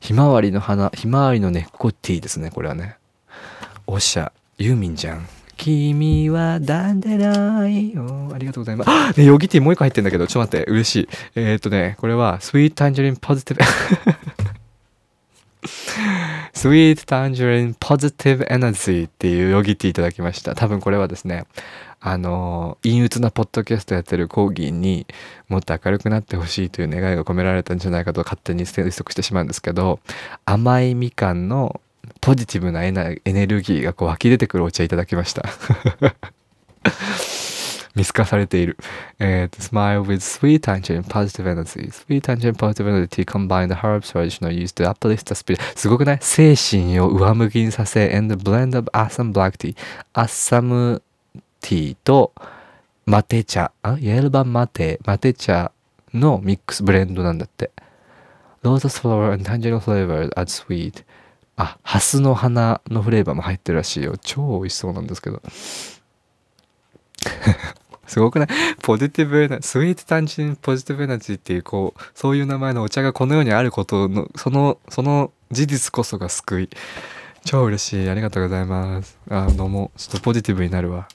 [0.02, 2.98] ひまわりの花、ひまわりの根っこティーですね、これはね。
[3.86, 5.28] おっしゃ、ユーミンじゃん。
[5.56, 8.32] 君はダンデライよ。
[8.34, 9.20] ありがとうございます。
[9.20, 11.10] ね、ヨギティーもう一個入ってんだけど、ちょっと待って、嬉しい。
[11.36, 13.58] えー、っとね、これは、Sweet Tangerine Positive
[16.54, 20.56] Sweet Tangerine Positive Energy っていうヨギティーいただきました。
[20.56, 21.46] 多分これはですね、
[22.10, 25.06] あの、陰鬱なポッドキャストやってるコーギーに
[25.50, 30.00] もっと明るくなってほしいという願いが込められたんじゃないかと勝手に推測してしまうんですけど、
[30.46, 31.82] 甘いみかんの
[32.22, 35.44] ポジティブなエネルギーがこう湧き出てくるお茶いただきました。
[37.94, 38.78] 見透かされている。
[39.20, 41.92] えー、smile with sweet tangerine positive energy.
[41.92, 45.60] Sweet tangerine positive energy combine the herbs traditional used to uplift the spirit.
[45.76, 49.76] すごくない精神を上向きにさせ and the blend of Assam black tea.
[50.14, 51.02] アッサム
[51.68, 52.32] ティーと
[53.06, 53.74] マテ茶。
[53.82, 53.98] あ？
[54.00, 55.74] イエルバンマテ、マテ茶
[56.14, 57.72] のミックスブレンドなんだって。
[58.64, 61.04] Lotus flower and tangerine flavor add sweet.
[61.58, 64.16] あ、ハスの花のフレーバーも入ってるらしいよ。
[64.18, 65.42] 超美味しそうなんですけど。
[68.08, 68.48] すごくない？
[68.82, 76.70] ポジティブエナスイートタンジンポジティブエナジーっていう、こう、そういう名前のお茶がこの世にあることの、その、その事実こそが救い。
[77.44, 78.10] 超嬉しい。
[78.10, 79.18] ありがとうございます。
[79.30, 80.00] あ、飲もう。
[80.00, 81.08] ちょっとポジティブになるわ。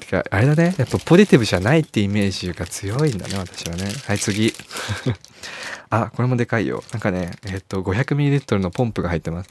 [0.00, 0.74] てか、あれだね。
[0.78, 3.84] やっぱポジティブじゃないってイメージが強いんだね、私はね。
[4.06, 4.52] はい、次。
[5.90, 6.82] あ、これもでかいよ。
[6.92, 9.50] なんかね、えっと、500ml のポンプが入ってます。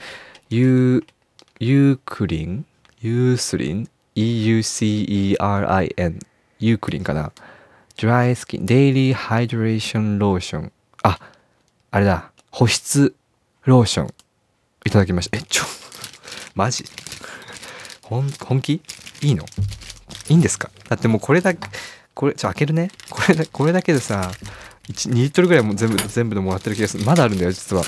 [0.49, 1.13] ユー、
[1.59, 2.65] ユークリン？
[3.01, 5.39] ユースリン ?E-U-C-E-R-I-N
[6.59, 7.31] ユークリンかな
[7.97, 10.71] ?Dry Skin Daily Hydration Lotion
[11.03, 11.19] あ、
[11.91, 12.31] あれだ。
[12.51, 13.13] 保湿
[13.65, 14.13] ローション
[14.85, 15.37] いただきました。
[15.37, 15.63] え、ちょ、
[16.55, 16.85] マジ？
[18.01, 18.81] 本、本気？
[19.21, 19.45] いいの？
[20.29, 20.69] いいんですか？
[20.87, 21.67] だってもうこれだけ、
[22.13, 22.89] これ、ちょ、開けるね。
[23.09, 24.31] これだ、これだけでさ、
[24.87, 27.05] 2リットルぐらいも全部全部でもらってる気がする。
[27.05, 27.83] まだあるんだよ実は。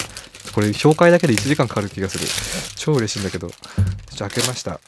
[0.54, 2.26] これ紹介だけで1時間かかる気がする。
[2.76, 3.48] 超嬉しいんだけど。
[3.48, 3.56] ちょっ
[4.18, 4.80] と開けました。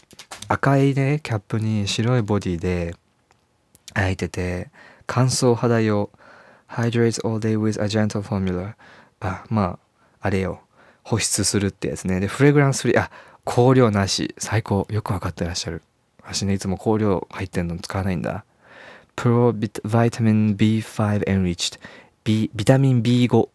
[0.48, 2.96] 赤いねキャップに白いボディで
[3.94, 4.70] 開いてて
[5.08, 6.10] 乾燥肌用。
[6.70, 8.74] Hydrates all day with a gentle formula
[9.20, 10.62] あまああれよ。
[11.04, 12.20] 保湿するってやつね。
[12.20, 13.12] でフレグランスフリーあ
[13.46, 14.34] 香料なし。
[14.38, 14.88] 最高。
[14.90, 15.82] よくわかってらっしゃる。
[16.24, 18.46] 私ねいつも香料入ってんの使わないんだ
[19.16, 19.82] プロビタ
[20.22, 21.80] ミン B5 enriched
[22.24, 23.50] B、ビタミン B5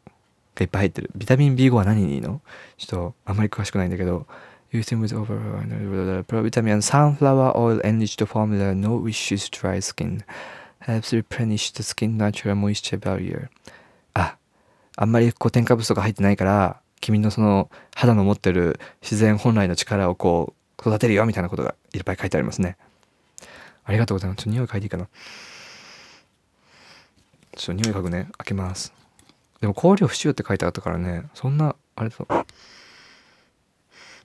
[0.55, 1.11] がいっぱい入ってる。
[1.17, 2.41] ビタミン B5 は何にいいの
[2.77, 4.27] ちょっとあんまり詳しくないんだけど、
[4.71, 10.23] Using with over プロビタミン sunflower oil enriched formula no issues dry skin
[10.81, 13.49] helps replenish the skin natural moisture barrier
[14.13, 14.37] あ、
[14.95, 22.77] あんまりこう添加物とか入ってないから君のその肌の持ってる自然本来の力をこう育てるよみたいなことがいっぱい書いてありますね。
[23.85, 24.39] ありがとうございます。
[24.39, 25.09] ちょっと匂い嗅いでいいかな。
[27.57, 28.29] ちょっと匂い嗅ぐね。
[28.39, 28.93] 開けます。
[29.61, 31.25] でも香料不使用って書いてあったからね。
[31.35, 32.27] そんなあれそう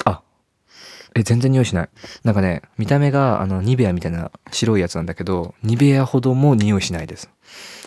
[0.06, 0.22] あ
[1.16, 1.90] え全然匂いしない。
[2.24, 7.30] なんかね見た目があのニベアみたいな白いやつなんだけどニベアほども匂いしないです。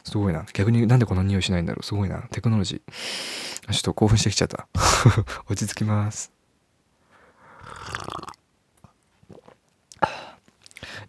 [0.02, 0.44] すごいな。
[0.52, 1.84] 逆になんでこんな匂いしないんだろう。
[1.84, 2.22] すごいな。
[2.30, 3.72] テクノロジー。
[3.72, 4.68] ちょっと興奮してきちゃった。
[5.50, 6.32] 落ち着きます。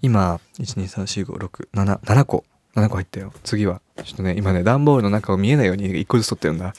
[0.02, 2.44] 今1234567個
[2.76, 3.34] 7個入ったよ。
[3.44, 3.82] 次は。
[4.04, 6.74] ちょっとね今ね段ボールの中を見えないように1個ずつ取ってるんだ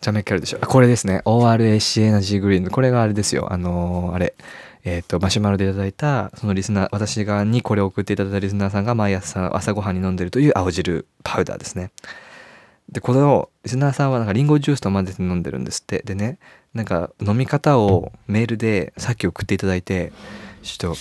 [0.00, 0.58] ちゃめっ気あるでしょ。
[0.58, 1.22] これですね。
[1.24, 3.52] ORAC エナジーグリーンこれがあれですよ。
[3.52, 4.34] あのー、あれ。
[4.84, 11.90] えっ、ー、とマシュマロでいただいたそのリスナー私がにこれを送っていただいたリスナーさんが毎朝朝ごはんに飲んでるという青汁パウダーですね。
[12.88, 16.02] でこれをリスナーさんはなんかリンゴジュースと混ぜて飲んでるんですって。
[16.04, 16.38] でね
[16.72, 20.12] なんか飲み方をメールでさっき送っていただいて
[20.62, 20.98] ちょっと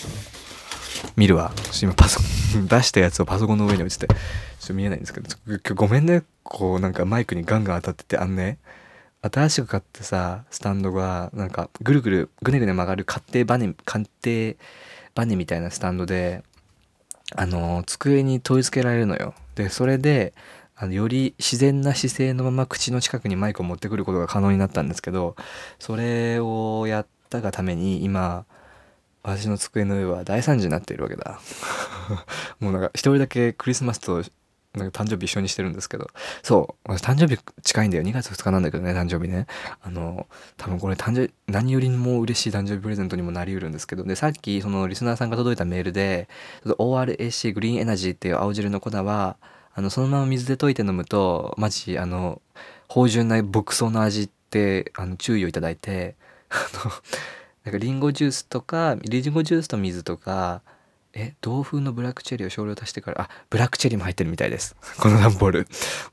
[1.16, 1.52] 見るわ。
[1.82, 8.58] 今パソコン出したやつをパソコンの上に置いてちょっと見えないんですけどごめんねこうなんかマイクにガンガン当たっててあんね。
[9.22, 14.58] 新しく買ってさスタンドがなんかぐるぐるぐねぐね曲がる勝手バネ鑑定
[15.16, 16.44] バネみたいなスタンドで
[17.36, 19.34] あの机に取り付けられるのよ。
[19.56, 20.34] でそれで
[20.76, 25.36] あのより自然な姿勢のまま口の近くにマイクを持ってくることが可能になったんですけど
[25.80, 28.46] それをやったがために今
[29.26, 31.40] 私の机の上は大惨事になっているわけだ。
[32.60, 34.24] もうなんか一人だけクリスマスと
[34.76, 36.10] なんか誕生日一緒にしてるんですけど。
[36.44, 38.04] そう私誕生日近いんだよ。
[38.04, 39.48] 2月2日なんだけどね誕生日ね。
[39.82, 44.04] あの多分これ誕生何よりも嬉しい誕生日プレゼントにもなりうるんですけど。
[44.04, 46.30] でさっきそのリスナーさんが届いたメールで
[46.64, 49.38] ORAC グリーンエナジーっていう青汁の粉は
[49.74, 52.42] あのそのまま水で溶いて飲むとマジあの
[52.88, 56.16] 芳醇な牧草の味ってあの注意をいただいて
[56.50, 56.92] あの
[57.66, 60.62] なんかリンゴジュースとかリンゴジュースと水とか
[61.14, 64.76] え同風のブラックチェリーを少量足してからあブラックチェリーも入ってるみたいです。
[65.00, 65.68] この段ボール。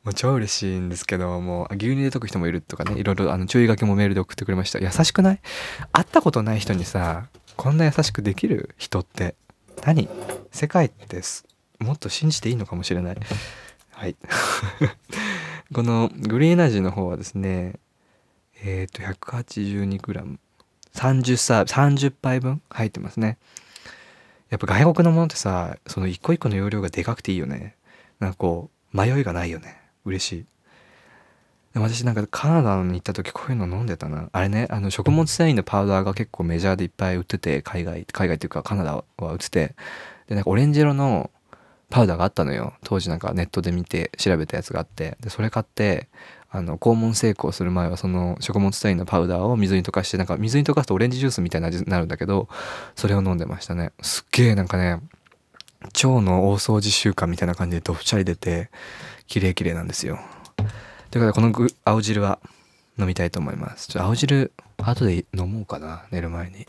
[0.04, 4.78] もう超嬉しいんですけどもう牛乳で溶く人もいるとかねいろいろあの注意書きもメールで送ってくれました。
[4.78, 5.40] 優しくない？
[5.92, 9.34] 会ったことない人にさこんな優しくできる人って
[9.84, 10.08] 何？
[10.52, 11.20] 世界って
[11.80, 13.16] もっと信じていいのかもしれない。
[13.90, 14.16] はい。
[15.74, 17.74] このグリーンエナジーの方はですね
[18.62, 20.38] えっ、ー、と 182g
[20.94, 23.38] 30サー30杯分入ってますね。
[24.50, 27.74] やっぱ外国のものってさその一個一個の容量がでかくていいよね。
[28.20, 29.80] なんかこう迷いがないよね。
[30.04, 30.46] 嬉しい。
[31.72, 34.28] でも私なんかカナダに行った時こういうの飲んでたな。
[34.32, 39.74] あれねあの食物繊維のパウダーが結構メジャーでいっぱい売ってて海外海外っていうかカナダは売ってて。
[40.28, 41.30] でなんかオレンジ色の
[41.90, 42.74] パウダーがあったのよ。
[42.84, 45.16] 当時なんかネットで見て調べたやつがあって。
[45.20, 46.08] でそれ買って
[46.54, 52.48] あの肛門成功する前はその食物繊維のパウダーを水に溶かしてなんか水に溶かすとオレンジジュースみたいな味になるんだけど
[52.94, 53.92] それを飲んでましたね。
[54.02, 55.00] すっげえなんかね
[55.82, 58.70] 腸の大掃除習慣みたいな感じでどっちゃり出て
[59.26, 60.18] 綺麗綺麗なんですよ。
[61.10, 62.38] ということでこの青汁は
[62.98, 63.88] 飲みたいと思います。
[63.88, 66.66] ちょっと青汁後で飲もうかな寝る前に。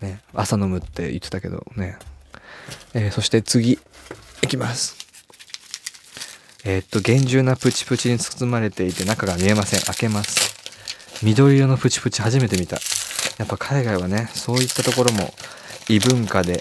[0.00, 1.98] ね朝飲むって言ってたけどね。
[2.94, 3.72] えー、そして次
[4.42, 4.97] いきます。
[6.64, 9.80] えー、っと厳重なプチプチに包まれていて中が見えません。
[9.80, 10.54] 開けます。
[11.22, 12.78] 緑色のプチプチ初めて見た。
[13.38, 15.32] やっぱ海外はねそういったところも
[15.88, 16.60] 異文化で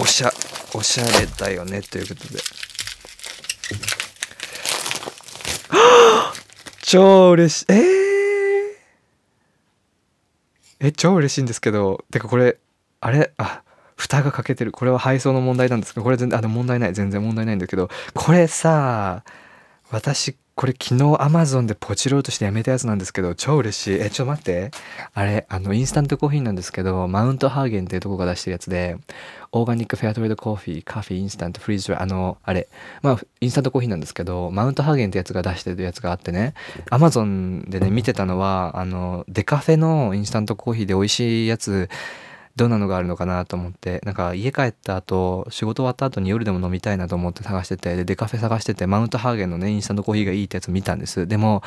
[0.00, 0.32] おしゃ
[0.74, 2.40] おしゃれだよねということで。
[6.82, 7.66] 超嬉しい。
[7.68, 7.78] えー、
[10.80, 12.58] え超嬉しいんですけどてかこれ
[13.00, 13.32] あれ？
[13.36, 13.62] あ
[14.00, 14.72] 蓋が欠けてる。
[14.72, 16.94] これは配送の問題なんですけどこれ全然あの問題ない。
[16.94, 19.22] 全然問題ないんだけどこれさ
[19.90, 24.00] 私これ昨日 Amazon でポチろうとしてやめたやつなんですけど超嬉しい。
[24.00, 24.70] えちょっと待って。
[25.14, 28.96] あれあのインスタントコーヒーなんですけどマウントハーゲンっていうとこが出してるやつで
[29.52, 32.68] オーガニックフェアトレードコーヒーカフェインスタントフリーズドライあのあれ
[33.02, 36.54] まあインスタントコーヒーなんですけどマウントハーゲンってやつが出してるやつがあってね
[36.90, 41.88] Amazon でね見てたのはあのデカフェのインスタントコーヒーで美味しいやつ
[42.60, 51.26] どんなのがあるのかなと思ってなんか家帰った後仕事終わった後に夜でも飲みたいなと思って探しててでデカフェ探しててマウントハーゲンのねインスタントコーヒーがいいってやつ見たんです。
[51.26, 51.62] でも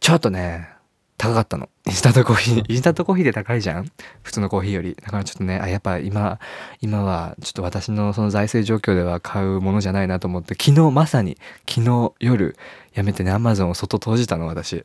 [0.00, 0.68] ちょっとね
[1.16, 1.68] 高かったの。
[1.86, 3.90] インスタントコーヒーインスタントコーヒーで高いじゃん？
[4.22, 4.94] 普通のコーヒーより。
[4.94, 6.38] だからちょっとねあやっぱ今
[6.80, 12.56] 今はちょっと私のその財政状況では買うものじゃないなと思って昨日まさに昨日夜
[12.94, 14.84] やめてねアマゾンを外閉じたの私。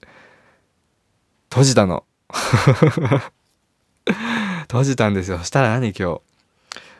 [1.50, 2.06] 閉じたの
[4.70, 5.40] 閉じたんですよ。
[5.40, 6.22] そしたら何今日？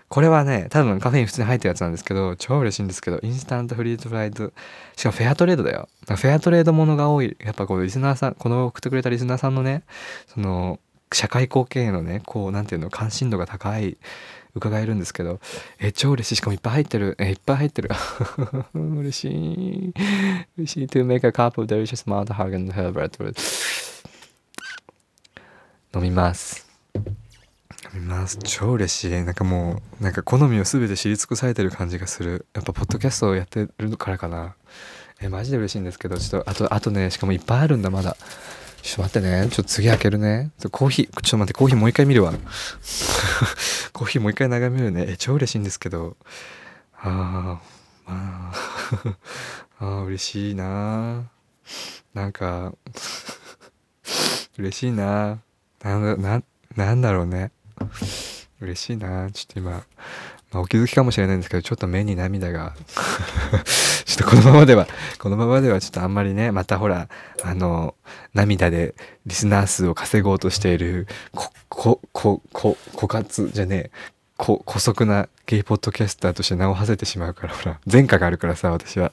[0.10, 4.52] これはね多分カフェイン普通に入ってるやつなんですけど超嬉しいんですけどインスタントフリーズフライド。
[4.96, 5.88] しかもフェアトレードだよ。
[6.08, 7.38] フェアトレードものが多い。
[7.40, 9.84] やっぱこうリスナーさんこの送ってくれたリスナーさんのね
[10.28, 10.80] その
[11.14, 13.98] 社会貢献へのねこうなんていうの関心度が高い
[14.56, 15.40] 伺えるんですけど
[15.80, 16.36] え超嬉しい。
[16.38, 17.16] しかもいっぱい入ってる。
[17.20, 17.92] えいっぱい入ってる。
[18.74, 19.94] 嬉しい。
[20.58, 20.88] 嬉しい。
[20.88, 23.34] To make a cup of delicious mouth hug and h e r b a
[25.96, 26.68] 飲みます。
[27.94, 34.56] みます超嬉しいなんかもうなんか好みを全て知り尽くされてる感じがするやっぱポッドキャストをやってるからかな
[35.22, 38.16] えマジで嬉しいんですけどちょっとあとあとねしかもいっぱいあるんだまだ
[38.82, 39.50] ちょっと待ってね。
[39.50, 40.52] ちょっと次開けるね。
[40.72, 42.32] コーヒー、ちょっと待って、コーヒーもう一回見るわ。
[43.92, 45.06] コーヒーもう一回眺めるね。
[45.10, 46.16] え、超嬉しいんですけど。
[46.96, 47.60] あ
[48.08, 48.54] あ、まあ、
[49.86, 51.30] あ、嬉しいな。
[52.14, 52.74] なんか、
[54.58, 55.40] 嬉しいな。
[55.84, 56.44] な、な、
[56.76, 57.52] なんだろうね。
[58.62, 59.30] 嬉しいな。
[59.32, 59.84] ちょっと今、ま
[60.54, 62.76] あ、お気づきかもしれないんですけど、ちょっと目に涙が
[64.06, 64.88] ちょっとこのままでは、
[65.20, 67.08] このままではちょっとあんまりね、またほら、
[67.44, 67.96] あの、
[68.34, 73.92] 涙でリスナー数を稼ごうとしている、こ、こ、こ、こ、枯渇じゃねえ、
[74.40, 79.12] こ、古速なゲイポッドキャスターとして名を馳せてしまうから、ほら、前科があるからさ、私は。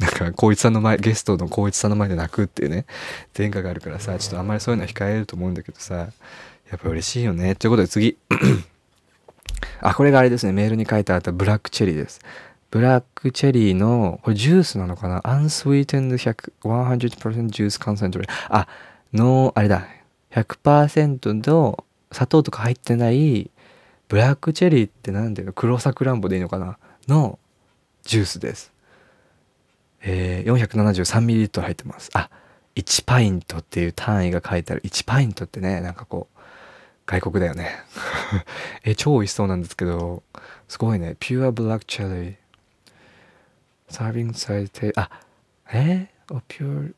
[0.00, 2.86] なんか、光一さんの前、ゲストの光一さんの前で泣くっていうね、
[3.36, 6.08] 前科があるからさ、ちょっとあんまりそういうのは控えると思うんだけどさ、
[6.72, 7.54] やっぱ嬉しいよね。
[7.54, 8.16] ということで次。
[9.80, 10.52] あ、これがあれですね。
[10.52, 12.20] メールに書いてあったブラックチェリーです。
[12.70, 18.66] ブラックチェリーの、これジュースなのかな ?unsweetened 100%ジュースコンセントレあ、
[19.12, 19.86] の、あれだ。
[20.30, 23.50] 100%の砂糖とか入ってない
[24.08, 25.52] ブラックチェリーって何ていうの？
[25.52, 26.78] 黒さくらんぼでいいのかな？
[27.06, 27.38] の
[28.02, 28.72] ジュースです。
[30.00, 32.08] えー、473ml 入ってます。
[32.14, 32.30] あ、
[32.76, 34.82] 1パイントっていう単位が書いてある。
[34.82, 36.38] 1パイントってね、なんかこう、
[37.06, 37.70] 外国だよね。
[38.84, 40.22] え、超美味しそうなんですけど、
[40.68, 41.16] すごいね。
[41.18, 42.36] ピュアブラックチェリー。
[43.88, 45.10] サービングされて、あ、
[45.72, 46.08] え？
[46.28, 46.94] ー、pure,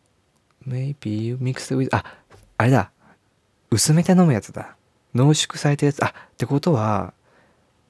[0.66, 2.04] maybe mixed with, あ、
[2.58, 2.90] あれだ。
[3.70, 4.76] 薄めて飲むやつだ。
[5.14, 6.04] 濃縮されたやつ。
[6.04, 7.12] あ、ってことは、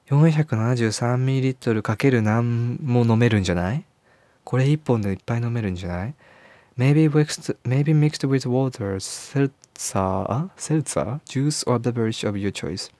[0.09, 3.83] 473ml かける何も飲めるんじゃない？
[4.43, 6.13] これ1本でいっぱい飲めるんじゃない
[6.77, 8.95] ？Maybe mixed, maybe mixed with water,
[9.75, 12.91] seltzer, seltzer, juice or beverage of your choice?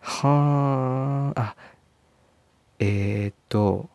[0.00, 1.56] はあ、あ、
[2.78, 3.88] えー、っと、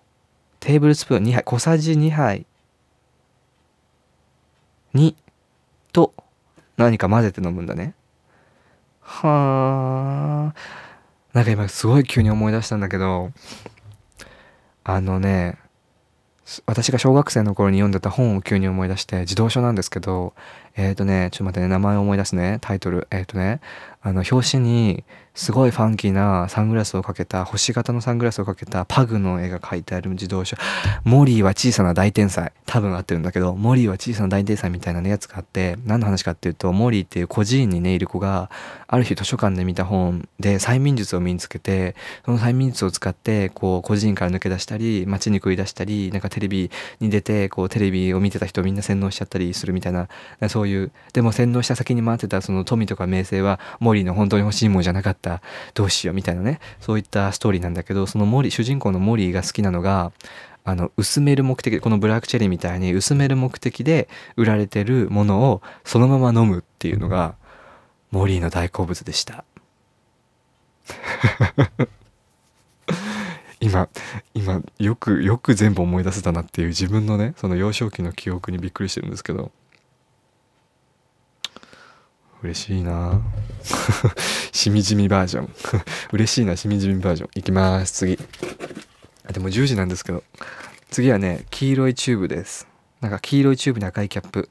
[0.59, 2.45] テーブルスプーン2杯、小さじ2杯
[4.93, 5.15] に、
[5.91, 6.13] と、
[6.77, 7.93] 何か混ぜて飲むんだね。
[9.01, 10.79] はあ。
[11.33, 13.31] なんか今すごい急に思い出したんだけど、
[14.83, 15.59] あのね、
[16.65, 20.33] 私が小学生の頃に読んでた本を急に思い出して児童書なんですけど
[20.79, 23.07] えっ、ー、とねちょっと待ってね名前を思い出すねタイトル。
[23.11, 23.59] えっ、ー、とね
[24.01, 25.03] あの表紙に
[25.35, 30.57] すごいファンキーなサングラスをかけた星型のサングラスをかけたパグの絵が描いてある自動車。
[31.03, 32.53] モリーは小さな大天才。
[32.65, 38.51] 多分合ってるんだけどモリーは小さな大天才みたいな、ね、やつがあって何の話かっていうとモリーっていう孤児院にねいる子が
[38.87, 50.07] ある日図書館で見た本で催眠術を身につけてその催眠術を使ってこう孤児院から抜け出したり街に繰り出したりなんかテレビに出てこうテレビを見てた人をみんな洗脳しちゃったりするみたいな
[50.47, 50.91] そういういう。
[51.13, 55.41] でも洗脳した先に回ってたその富とか名声はモリーの本当に欲しいもんじゃなかった。
[55.73, 56.59] どうしようみたいなね。
[56.79, 60.11] そういったストーリーなんだけどそのモリ主人公のモリーが好きなのが
[60.63, 67.35] あの薄める目的このブラックチェリーみたいに薄める目的で売られてるものをそのまま飲むっていうのが
[68.11, 69.43] モリーの大好物でした。
[73.61, 73.89] 今
[74.33, 79.51] 今よくよく全部思い出せたなっていう自分のねその幼少期の記憶にびっくりしてるんですけど。
[82.41, 83.21] 嬉しいな。
[84.51, 85.53] しみじみバージョン。
[86.13, 87.29] 嬉しいなしみじみバージョン。
[87.35, 88.17] いきます次。
[89.27, 90.23] あでも10時なんですけど。
[90.89, 92.67] 次はね黄色いチューブです。
[93.01, 94.49] なんか黄色いチューブに赤いキャップ。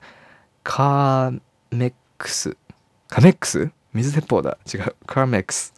[0.63, 2.57] カーメックス。
[3.09, 3.71] カメックス？
[3.95, 4.59] 水鉄砲だ。
[4.73, 4.95] 違う。
[5.07, 5.73] カーメックス。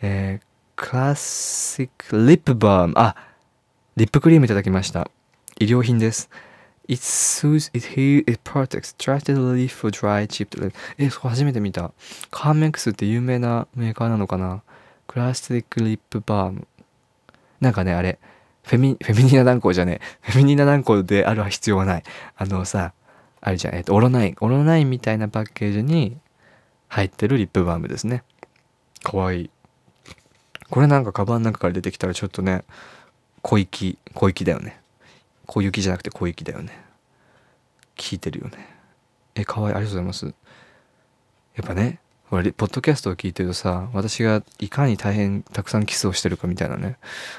[0.00, 0.44] えー、
[0.76, 3.16] classic lip balm あ
[3.96, 5.10] リップクリームいただきました。
[5.58, 6.30] 医療品です。
[6.88, 8.94] It soothes, it heals, it protects.
[8.96, 11.92] Trusted relief for dry, cheap, え、そこ初めて見た。
[12.30, 14.62] カーメックスって有名なメーカーなのかな？
[15.06, 16.66] クラスティックリップバーム。
[17.60, 18.18] なんかね、あれ、
[18.62, 20.04] フェミ、フェミニナ軟膏じゃねえ。
[20.32, 22.02] フェミニナ軟膏である必要はない。
[22.36, 22.92] あのさ、
[23.40, 24.36] あれじゃん、えっと、オロナイン。
[24.40, 26.16] オロナインみたいなパッケージに
[26.88, 28.22] 入ってるリップバームですね。
[29.02, 29.50] かわいい。
[30.70, 32.64] これなんかカバンの中から出てきたらちょっとね、
[33.42, 34.80] 小粋、小粋だよね。
[35.48, 36.78] 小雪じゃなくて小雪だよね。
[37.96, 38.68] 聞いてるよね。
[39.34, 39.74] え可愛いい。
[39.76, 40.26] ありがとうございます。
[40.26, 40.32] や
[41.64, 41.98] っぱね
[42.30, 46.98] ほらポッドキャストを聞いてるとさ私がいかに大変たくさんキスをしてるかみたいなね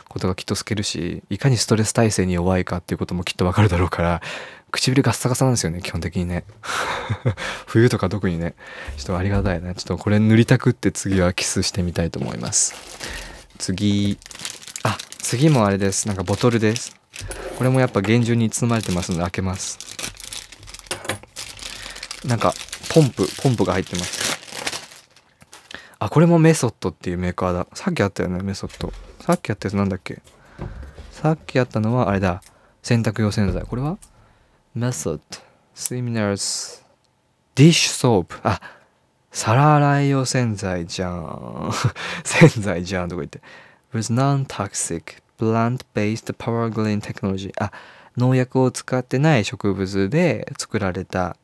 [0.10, 4.22] ことがきっと透けるしいかにストレス耐性に弱いかっていうこともきっとわかるだろうから
[4.72, 6.44] 唇ガッサガサなんですよね基本的にね。
[7.66, 8.54] 冬とか特にね。
[8.98, 9.74] ちょっとありがたいね。
[9.76, 12.76] ちょっとこれ塗りたくって次はキスしてみたいと思います。
[13.58, 14.20] 次
[14.84, 16.08] あ次もあれです。
[16.08, 16.99] なんかボトルです。
[17.60, 19.78] これもやっぱ厳重に包まれてますので開けます。
[22.26, 22.54] なんか
[22.94, 24.40] ポンプポンプが入ってます。
[26.00, 27.68] あこれもメソッドっていうメーカーだ。
[27.74, 28.94] さっきあったよねメソッド。
[29.20, 30.22] さっきやったやつなんだっけ？
[31.12, 32.42] さっきやったのはあれだ。
[32.82, 33.64] 洗濯用洗剤。
[33.64, 33.98] これは？
[34.74, 35.22] メソッド。
[35.76, 36.82] スミナーズ。
[37.56, 38.40] dish soap。
[38.44, 38.62] あ
[39.34, 41.72] 皿洗い用洗剤じゃん。
[42.24, 43.42] 洗剤じゃんとか言って。
[43.94, 47.72] With non-toxic plant-based power green technology あ
[48.18, 51.38] 農薬を使ってない植物で作られた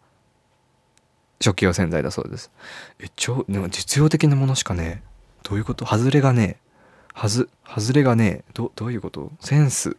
[1.40, 2.52] 食器用洗剤だそうです。
[3.00, 5.04] え超でも実用的なものしかね
[5.44, 5.86] どういうこと？
[5.86, 6.58] 外れがね
[7.14, 9.32] はず外れがねどどういうこと？
[9.40, 9.98] センス。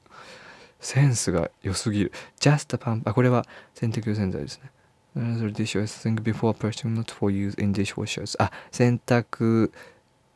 [0.80, 2.12] センスが良すぎる。
[2.38, 4.70] just a pump あこれは洗濯用洗剤ですね。
[5.16, 9.70] Dishwashers think before purchasing not for use in dishwashers あ洗濯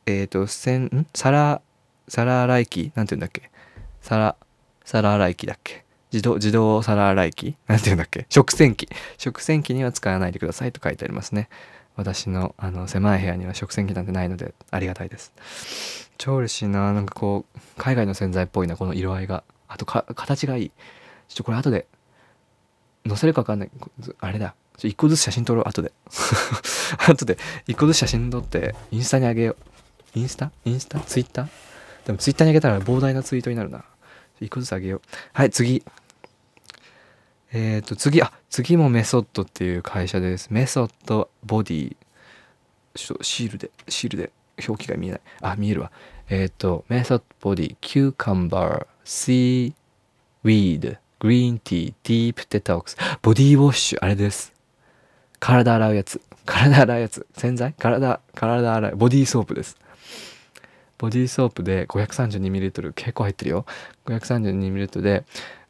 [0.07, 1.07] えっ、ー、とせんん？
[1.15, 1.61] 皿
[2.11, 3.51] 皿洗い機なんて言うんだっけ？
[4.03, 4.37] 皿
[4.85, 5.85] 皿洗い機だっけ？
[6.13, 7.57] 自動自動皿洗い機？
[7.69, 8.27] なんて言うんだっけ？
[8.29, 8.89] 食洗機。
[9.17, 11.49] 食洗機には使わないでくださいと書いてありますね。
[11.97, 15.33] 私のあの狭い部屋には食洗機なんてないのでありがたいです。
[16.19, 19.45] 超嬉しいななんかこう海外の洗剤っぽいなこの色合いが。
[19.69, 20.71] あとか形がいい。
[21.29, 21.87] ちょっとこれ後で
[23.07, 23.71] 載せるかわかんない。
[24.19, 24.57] あれだ。
[24.77, 25.93] ちょ一個ずつ写真撮ろう後で。
[27.09, 27.39] 後で
[27.69, 30.19] 一個ずつ写真撮ってインスタにあげよう。
[30.19, 30.51] インスタ？
[30.65, 30.99] インスタ？
[30.99, 31.70] ツイッター？
[32.05, 33.85] でもツイッターにあげたら膨大なツイートになるな。
[34.41, 35.01] 一個ずつあげよう。
[35.33, 35.83] はい次。
[37.53, 40.49] えっ、ー、と次あ次もメソッドっていう会社です。
[40.51, 41.97] メソッドボディ。
[42.95, 44.31] ちょっとシールでシールで
[44.67, 45.21] 表記が見えない。
[45.43, 45.91] あ見えるわ。
[46.29, 47.77] えっ、ー、とメソッドボディ。
[47.81, 48.87] キューカンバー。
[49.05, 49.73] シー
[50.45, 54.55] weed。green tea deep detox body wash あれです。
[55.39, 56.21] 体洗うやつ。
[56.47, 57.27] 体洗うやつ。
[57.37, 57.75] 洗剤？
[57.75, 58.97] 体体洗う。
[58.97, 59.77] ボディーソープです。
[61.01, 63.65] ボディーソープで 532ml 結構入ってるよ。
[64.05, 65.25] 532ml で、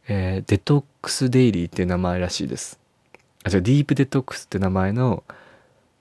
[0.09, 2.81] えー、デトックスデイリーっていう名前らしいです。
[3.45, 5.23] あじゃディープデトックスって名前の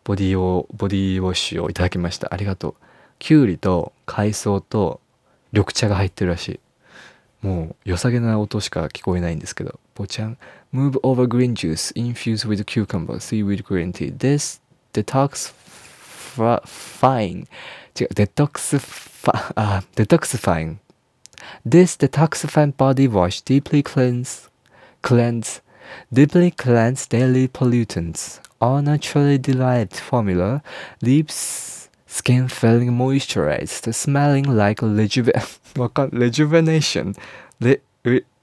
[0.04, 2.34] ボディをボディウォッシュをいただきました。
[2.34, 2.76] ありがとう。
[3.20, 5.00] きゅうりと海藻と
[5.52, 6.60] 緑茶が入ってるらしい。
[7.46, 9.80] もう良さげな音しか聞こえないんですけど。
[9.94, 10.40] ぼちゃん
[10.74, 13.20] Move over green juice infused with cucumber.
[13.20, 14.12] Seaweed green tea.
[14.18, 14.60] This
[14.92, 15.54] detox
[16.37, 17.47] detoxifying
[17.99, 20.77] 違う detoxify あ detoxifying
[21.69, 24.49] This detoxifying body wash deeply cleanse
[25.03, 25.63] cleanse
[26.13, 30.63] deeply cleanse daily pollutants all naturally derived formula
[31.03, 35.33] leaves skin feeling moisturized smelling like rejuve
[35.79, 37.15] わかん rejuvenation
[37.61, 37.81] レ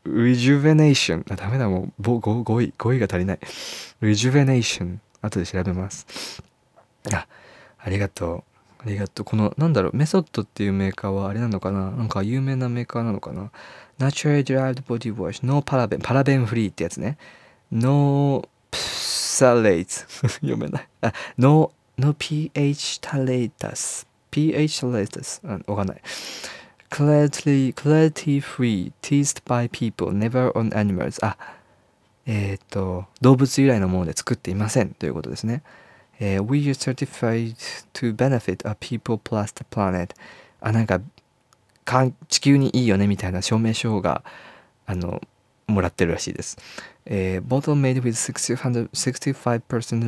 [0.06, 3.40] rejuvenation あダメだもう語語彙語彙が足りない
[4.02, 6.44] rejuvenation 後で調べます
[7.14, 7.28] あ
[7.87, 8.45] ありがと
[8.81, 13.53] うありがとうこのなんだろうメソッドっていうメーカーはあれなのかななんか有名なメーカーなのかな
[13.99, 17.17] Naturally Derived Body Wash No パラベンパラベンフリーってやつね
[17.71, 19.87] No Phthalate
[20.41, 26.03] 読めないあ No No pH Talatus pH Talatus わかんない
[26.91, 31.19] clarity, clarity free, teased by people, never on animals.
[31.21, 31.37] あ、
[32.27, 35.63] えっ、ー、と、動物由来のもので作っていませんということですね。
[36.21, 37.57] えー、We are certified
[37.95, 40.11] to benefit a people plus the planet.
[40.61, 41.01] あ、なんか、
[41.85, 44.23] か地球にいいよねみたいな証明書が、
[44.87, 45.21] あの、
[45.67, 46.57] もらってるらしいです。
[47.07, 48.91] えー、ボトル made with 65%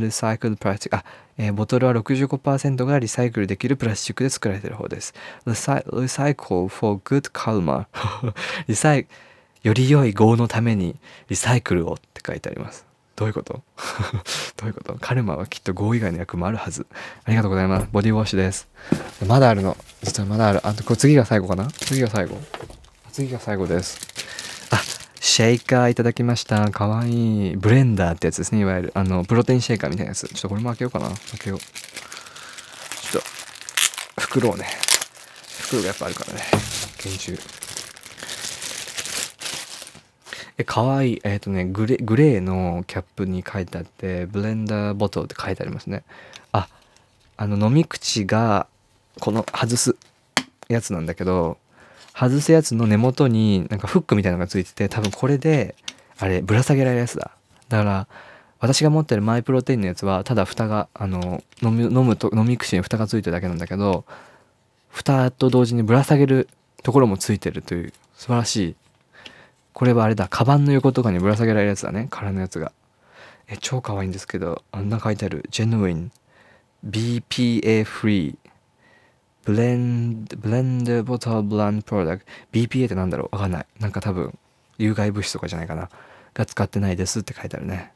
[0.00, 1.04] recycled plastic あ、
[1.36, 5.14] えー、ボトルは65%がリサイクルできるプラスチックで作られている方です。
[5.46, 7.86] recycle for good karma
[8.66, 9.06] リサイ
[9.62, 10.96] より良い業のために
[11.28, 12.87] リサイクルをって書いてあります。
[13.18, 13.62] どういうこと？
[14.56, 14.94] どういうこと？
[15.00, 16.86] カルマはきっと業以外の役もあるはず。
[17.24, 17.88] ありがとうございます。
[17.90, 18.68] ボディウォッシュです。
[19.26, 19.76] まだあるの。
[20.04, 20.64] 実はまだある。
[20.64, 21.68] あと、これ次が最後かな？
[21.72, 22.40] 次が最後。
[23.12, 23.98] 次が最後です。
[24.70, 24.80] あ
[25.20, 26.70] シェイカーいただきました。
[26.70, 27.56] かわいい。
[27.56, 28.60] ブレンダーってやつですね。
[28.60, 30.28] いわゆる、あの、プロテインシェイカーみたいなやつ。
[30.28, 31.08] ちょっとこれも開けようかな。
[31.08, 31.58] 開けよう。
[31.58, 33.22] ちょっ
[34.14, 34.68] と、袋をね。
[35.62, 36.42] 袋がやっぱあるからね。
[37.02, 37.36] 厳重。
[40.58, 41.20] え、かわいい。
[41.24, 46.02] えっ、ー、とね、グレグレーのキャップに書いてあって、ブレンダーボトルって書いてありますね。
[46.52, 46.68] あ、
[47.36, 48.66] あの、飲み口が、
[49.20, 49.96] この外す
[50.68, 51.58] やつなんだけど、
[52.18, 55.76] 外すやつの根元になんかフックみたいなのがついてて多分これで
[56.18, 57.30] あれぶら下げられるやつだ
[57.68, 58.08] だから
[58.58, 64.04] 私が持ってるマイプロテインのやつはただ蓋があの飲む飲むと飲み口に蓋がついてるだけなんだけど
[64.90, 66.48] 蓋と同時にぶら下げる
[66.82, 68.76] ところもついてるという素晴らしい
[69.78, 70.26] これはあれだ。
[70.26, 72.08] カバンの横とかにぶら下げられるやつだね。
[72.10, 72.72] 空のやつが。
[73.46, 76.10] え超可愛いんですけどあんな書いてある「Genuine
[76.84, 78.36] BPA Free
[79.44, 83.36] ブレンドブレンドボトルブランドプロダクト BPA ってなんだろう？
[83.36, 83.66] わかんない。
[83.78, 84.36] なんか多分
[84.78, 85.90] 有害物質とかじゃないかな。
[86.34, 87.92] が使ってないですって書いてあるね。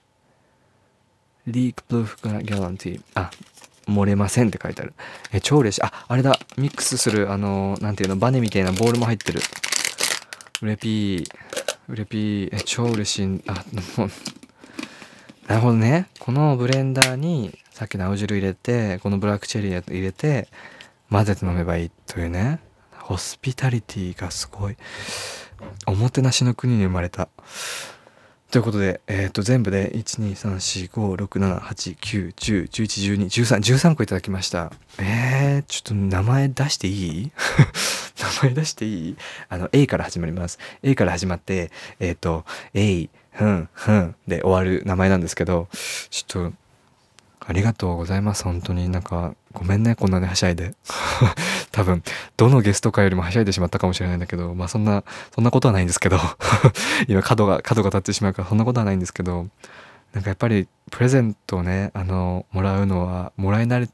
[1.49, 3.33] リークプルーフギャランティーあ
[3.89, 4.95] 漏れませんって書いてある。
[5.33, 5.83] え超嬉しい。
[5.83, 6.39] ああれだ。
[6.57, 8.17] ミックスするあのなんていうの？
[8.19, 9.41] バネみたいなボールも入ってる。
[10.63, 13.43] うれぴーうれぴー超嬉しい。
[13.47, 13.65] あ
[13.97, 14.11] もう。
[15.49, 16.09] なるほどね。
[16.19, 20.49] このブレンダーにさっきの青汁入れてこのブラックチェリー入れて
[21.11, 22.61] 混ぜて飲めばいいというね。
[22.97, 24.77] ホスピタリティがすごい。
[25.87, 27.29] おもてなしの国に生まれた。
[28.53, 34.71] ということで、えっ、ー、と、全部で、1、2、3、4、5、6、7、8、9、10、11、12、13、13個いただきました。
[34.99, 37.33] えー、ちょっと名前出していい？
[38.43, 39.17] 名前出していい？
[39.49, 40.59] あの、A から始まります。
[40.83, 42.45] A から始まって、えっ、ー、と、
[42.75, 45.69] A、ふん、ふんで終わる名前なんですけど、
[46.11, 46.53] ちょっと、
[47.47, 48.45] ありがとうございます。
[48.45, 50.75] 本当になんか、ごめんね、こんなにはしゃいで。
[51.73, 52.03] 多分、
[52.37, 56.19] どのゲストかよりもはしゃいでしまったかもしれないんだけど、まあそんな、そんなことはないんですけど、
[57.09, 59.49] 今角が、角が立ってしまうからそんなことはないんですけど、
[60.13, 63.89] なんかやっぱりプレゼントをね、あの、もらうのは、もらい慣れ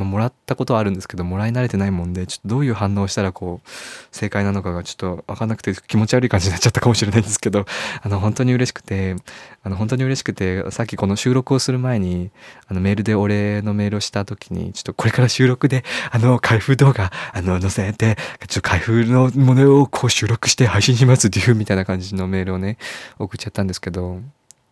[0.00, 3.68] まあ、もらったことはあるんですけどもらい慣れてないもんでちょっとどういう反応をしたらこう
[4.10, 7.66] 正解なのかがちょっと分かんなくて気持ち悪い感じになっちゃったかもしれないんですけど
[8.02, 9.16] あの本当に嬉しくて
[9.62, 12.30] あの本当に嬉しくてさっきこの収録をする前に
[12.66, 18.16] あのメールでお礼のメールをした時にちょっとこれから収録で あの開封動画あの載せて
[18.48, 22.78] ちょっと開封のものをこう収録して配信しますっていうみたいな感じのメールをね
[23.18, 24.22] 送っちゃったんですけど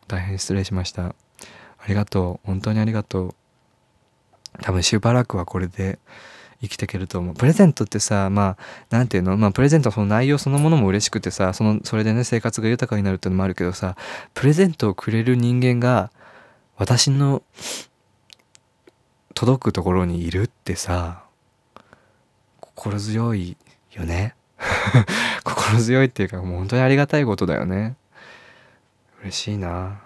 [0.07, 1.15] 大変失礼しました。
[1.79, 2.47] ありがとう。
[2.47, 3.35] 本当にありがとう。
[4.63, 5.99] 多分しばらくはこれで
[6.61, 7.35] 生きていけると思う。
[7.35, 9.37] プレゼントってさ、まあ、なんていうの？
[9.37, 13.97] まあ、プレゼントその内容そのものも嬉しくてさ、その、それでね、生活が豊かになるっていうのもあるけどさ、
[14.35, 16.11] プレゼントをくれる人間が、
[16.77, 17.43] 私の、
[19.35, 21.23] 届くところにいるってさ、
[22.59, 23.57] 心強い
[23.93, 24.35] よね。
[25.45, 27.95] 心強いっていうか、もう本当にありがたいことだよね。
[29.23, 30.01] 嬉しいな。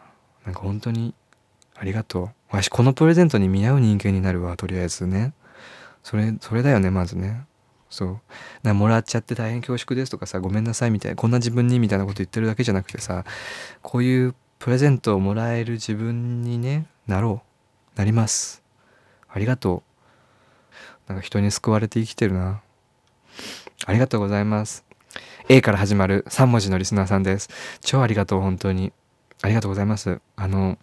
[0.45, 1.15] なんか本当に、
[1.83, 2.57] ありがとう。
[2.57, 5.33] わしこのプレゼントに見合う人間になるわとりあえずね。
[6.05, 7.45] それそれだよねまずね。
[7.91, 8.21] そう。
[8.63, 13.25] なもらっちゃって大変恐縮ですとかさごめんなさいみたいなこんな自分にみたいなこと言ってるだけじゃなくてさ
[13.83, 17.43] こういうプレゼントをもらえる自分にねなろ
[17.97, 17.99] う。
[17.99, 18.63] なります。
[19.29, 19.83] ありがと
[21.09, 21.11] う。
[21.11, 22.63] なんか人に救われて生きてるな。
[23.87, 24.85] ありがとうございます。
[25.49, 27.49] A から始まる3文字のリスナーさんです。
[27.81, 28.93] 超ありがとう本当に。
[29.43, 30.21] ありがとうございます。
[30.37, 30.79] あの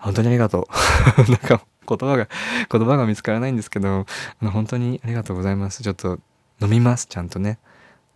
[0.00, 1.22] 本当にありがとう。
[1.30, 2.28] なんか言葉が、
[2.70, 4.06] 言葉が見つからないんですけど、
[4.40, 5.82] あの本当にありがとうございます。
[5.82, 6.18] ちょっと
[6.60, 7.58] 飲みます、ちゃんとね。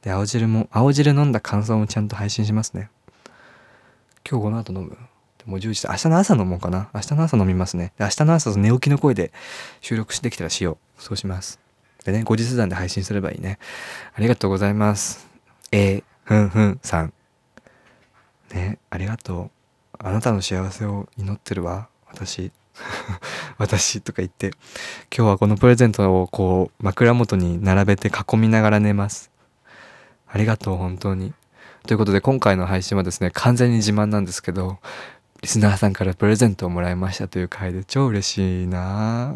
[0.03, 2.91] で、青汁も、青汁飲んだ感想もちゃんと配信しますね。
[4.29, 4.97] 今日この後飲む？
[5.47, 6.91] もう10時、明日の朝飲もうかな。
[6.95, 7.93] 明日の朝飲みますね。
[7.99, 9.33] で明日の朝寝起きの声で
[9.81, 11.03] 収録してきたらしよう。
[11.03, 11.59] そうします。
[12.05, 13.59] でね、後日談で配信すればいいね。
[14.15, 15.27] ありがとうございます。
[15.73, 17.13] えー、ふんふんさん。
[18.53, 19.60] ね、ありがとう。
[20.03, 21.89] あなたの幸せを祈ってるわ。
[22.11, 22.53] 私。
[23.59, 24.53] 私とか言って。
[25.15, 29.31] 今日はこのプレゼントをこう枕元に並べて囲みながら寝ます。
[30.27, 31.35] ありがとう本当に。
[31.87, 34.79] ということで今回の配信はですね完全に自慢なんですけど
[35.43, 39.35] リスナーさんからプレゼントをもらいましたという回で超嬉しいな。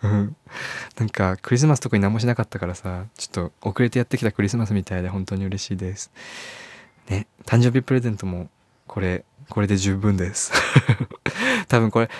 [0.96, 6.10] なんかクリスマス特に何もしなかったからさちょっと遅れてやってきたクリスマスみたいで本当に嬉しいです。
[7.10, 8.48] ね誕生日プレゼントも
[8.90, 10.50] これこれで十分です。
[11.68, 12.10] 多分これ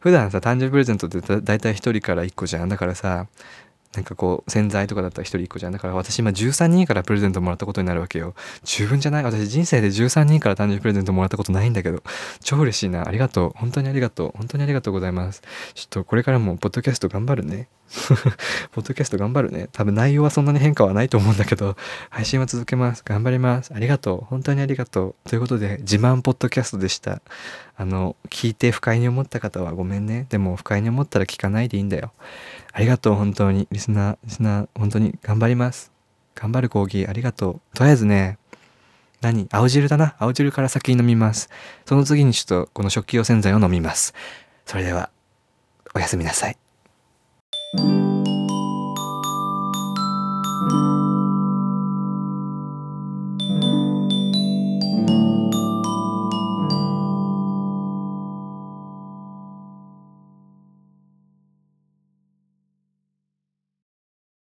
[0.00, 2.68] 普段さ誕生日プレゼントってだいたい1人から1個じゃん。
[2.70, 3.26] だからさ
[3.94, 5.72] なんかこう洗剤とかだったら1人1個じゃん。
[5.72, 8.34] だから私今13人からプレゼントもらったことになるわけよ。
[8.64, 9.22] 十分じゃない？
[9.24, 12.02] 私人生で13人から誕生日プレゼントもらったことないんだけど。
[12.40, 13.06] 超嬉しいな。
[13.06, 13.52] ありがとう。
[13.56, 14.32] 本当にありがとう。
[14.38, 15.42] 本当にありがとうございます。
[15.74, 17.68] ちょっとこれからもポッドキャスト頑張るね。
[18.72, 21.76] ポッドキャスト頑張るね多分内容はそんなに変化はないと思うんだけど
[22.10, 27.22] 配信は続けます頑張りますありがとう本当にありがとうということで自慢ポッドキャストでした
[27.76, 32.12] あの聞いて不快に思った方はごめんねでも不快に思ったら聞かないでいいんだよ
[32.76, 33.68] ありがとう、本当に。
[33.70, 35.92] リスナー、リスナー、本当に頑張ります。
[36.34, 37.60] 頑張る講義、ありがとう。
[37.72, 38.36] とりあえずね、
[39.20, 39.46] 何？
[39.52, 40.16] 青汁だな。
[40.18, 41.48] 青汁から先に飲みます。
[41.86, 44.12] その次にちょっとこの食器用洗剤を飲みます。
[44.66, 45.10] それでは、
[45.94, 46.63] おやすみなさい。
[47.76, 48.03] thank you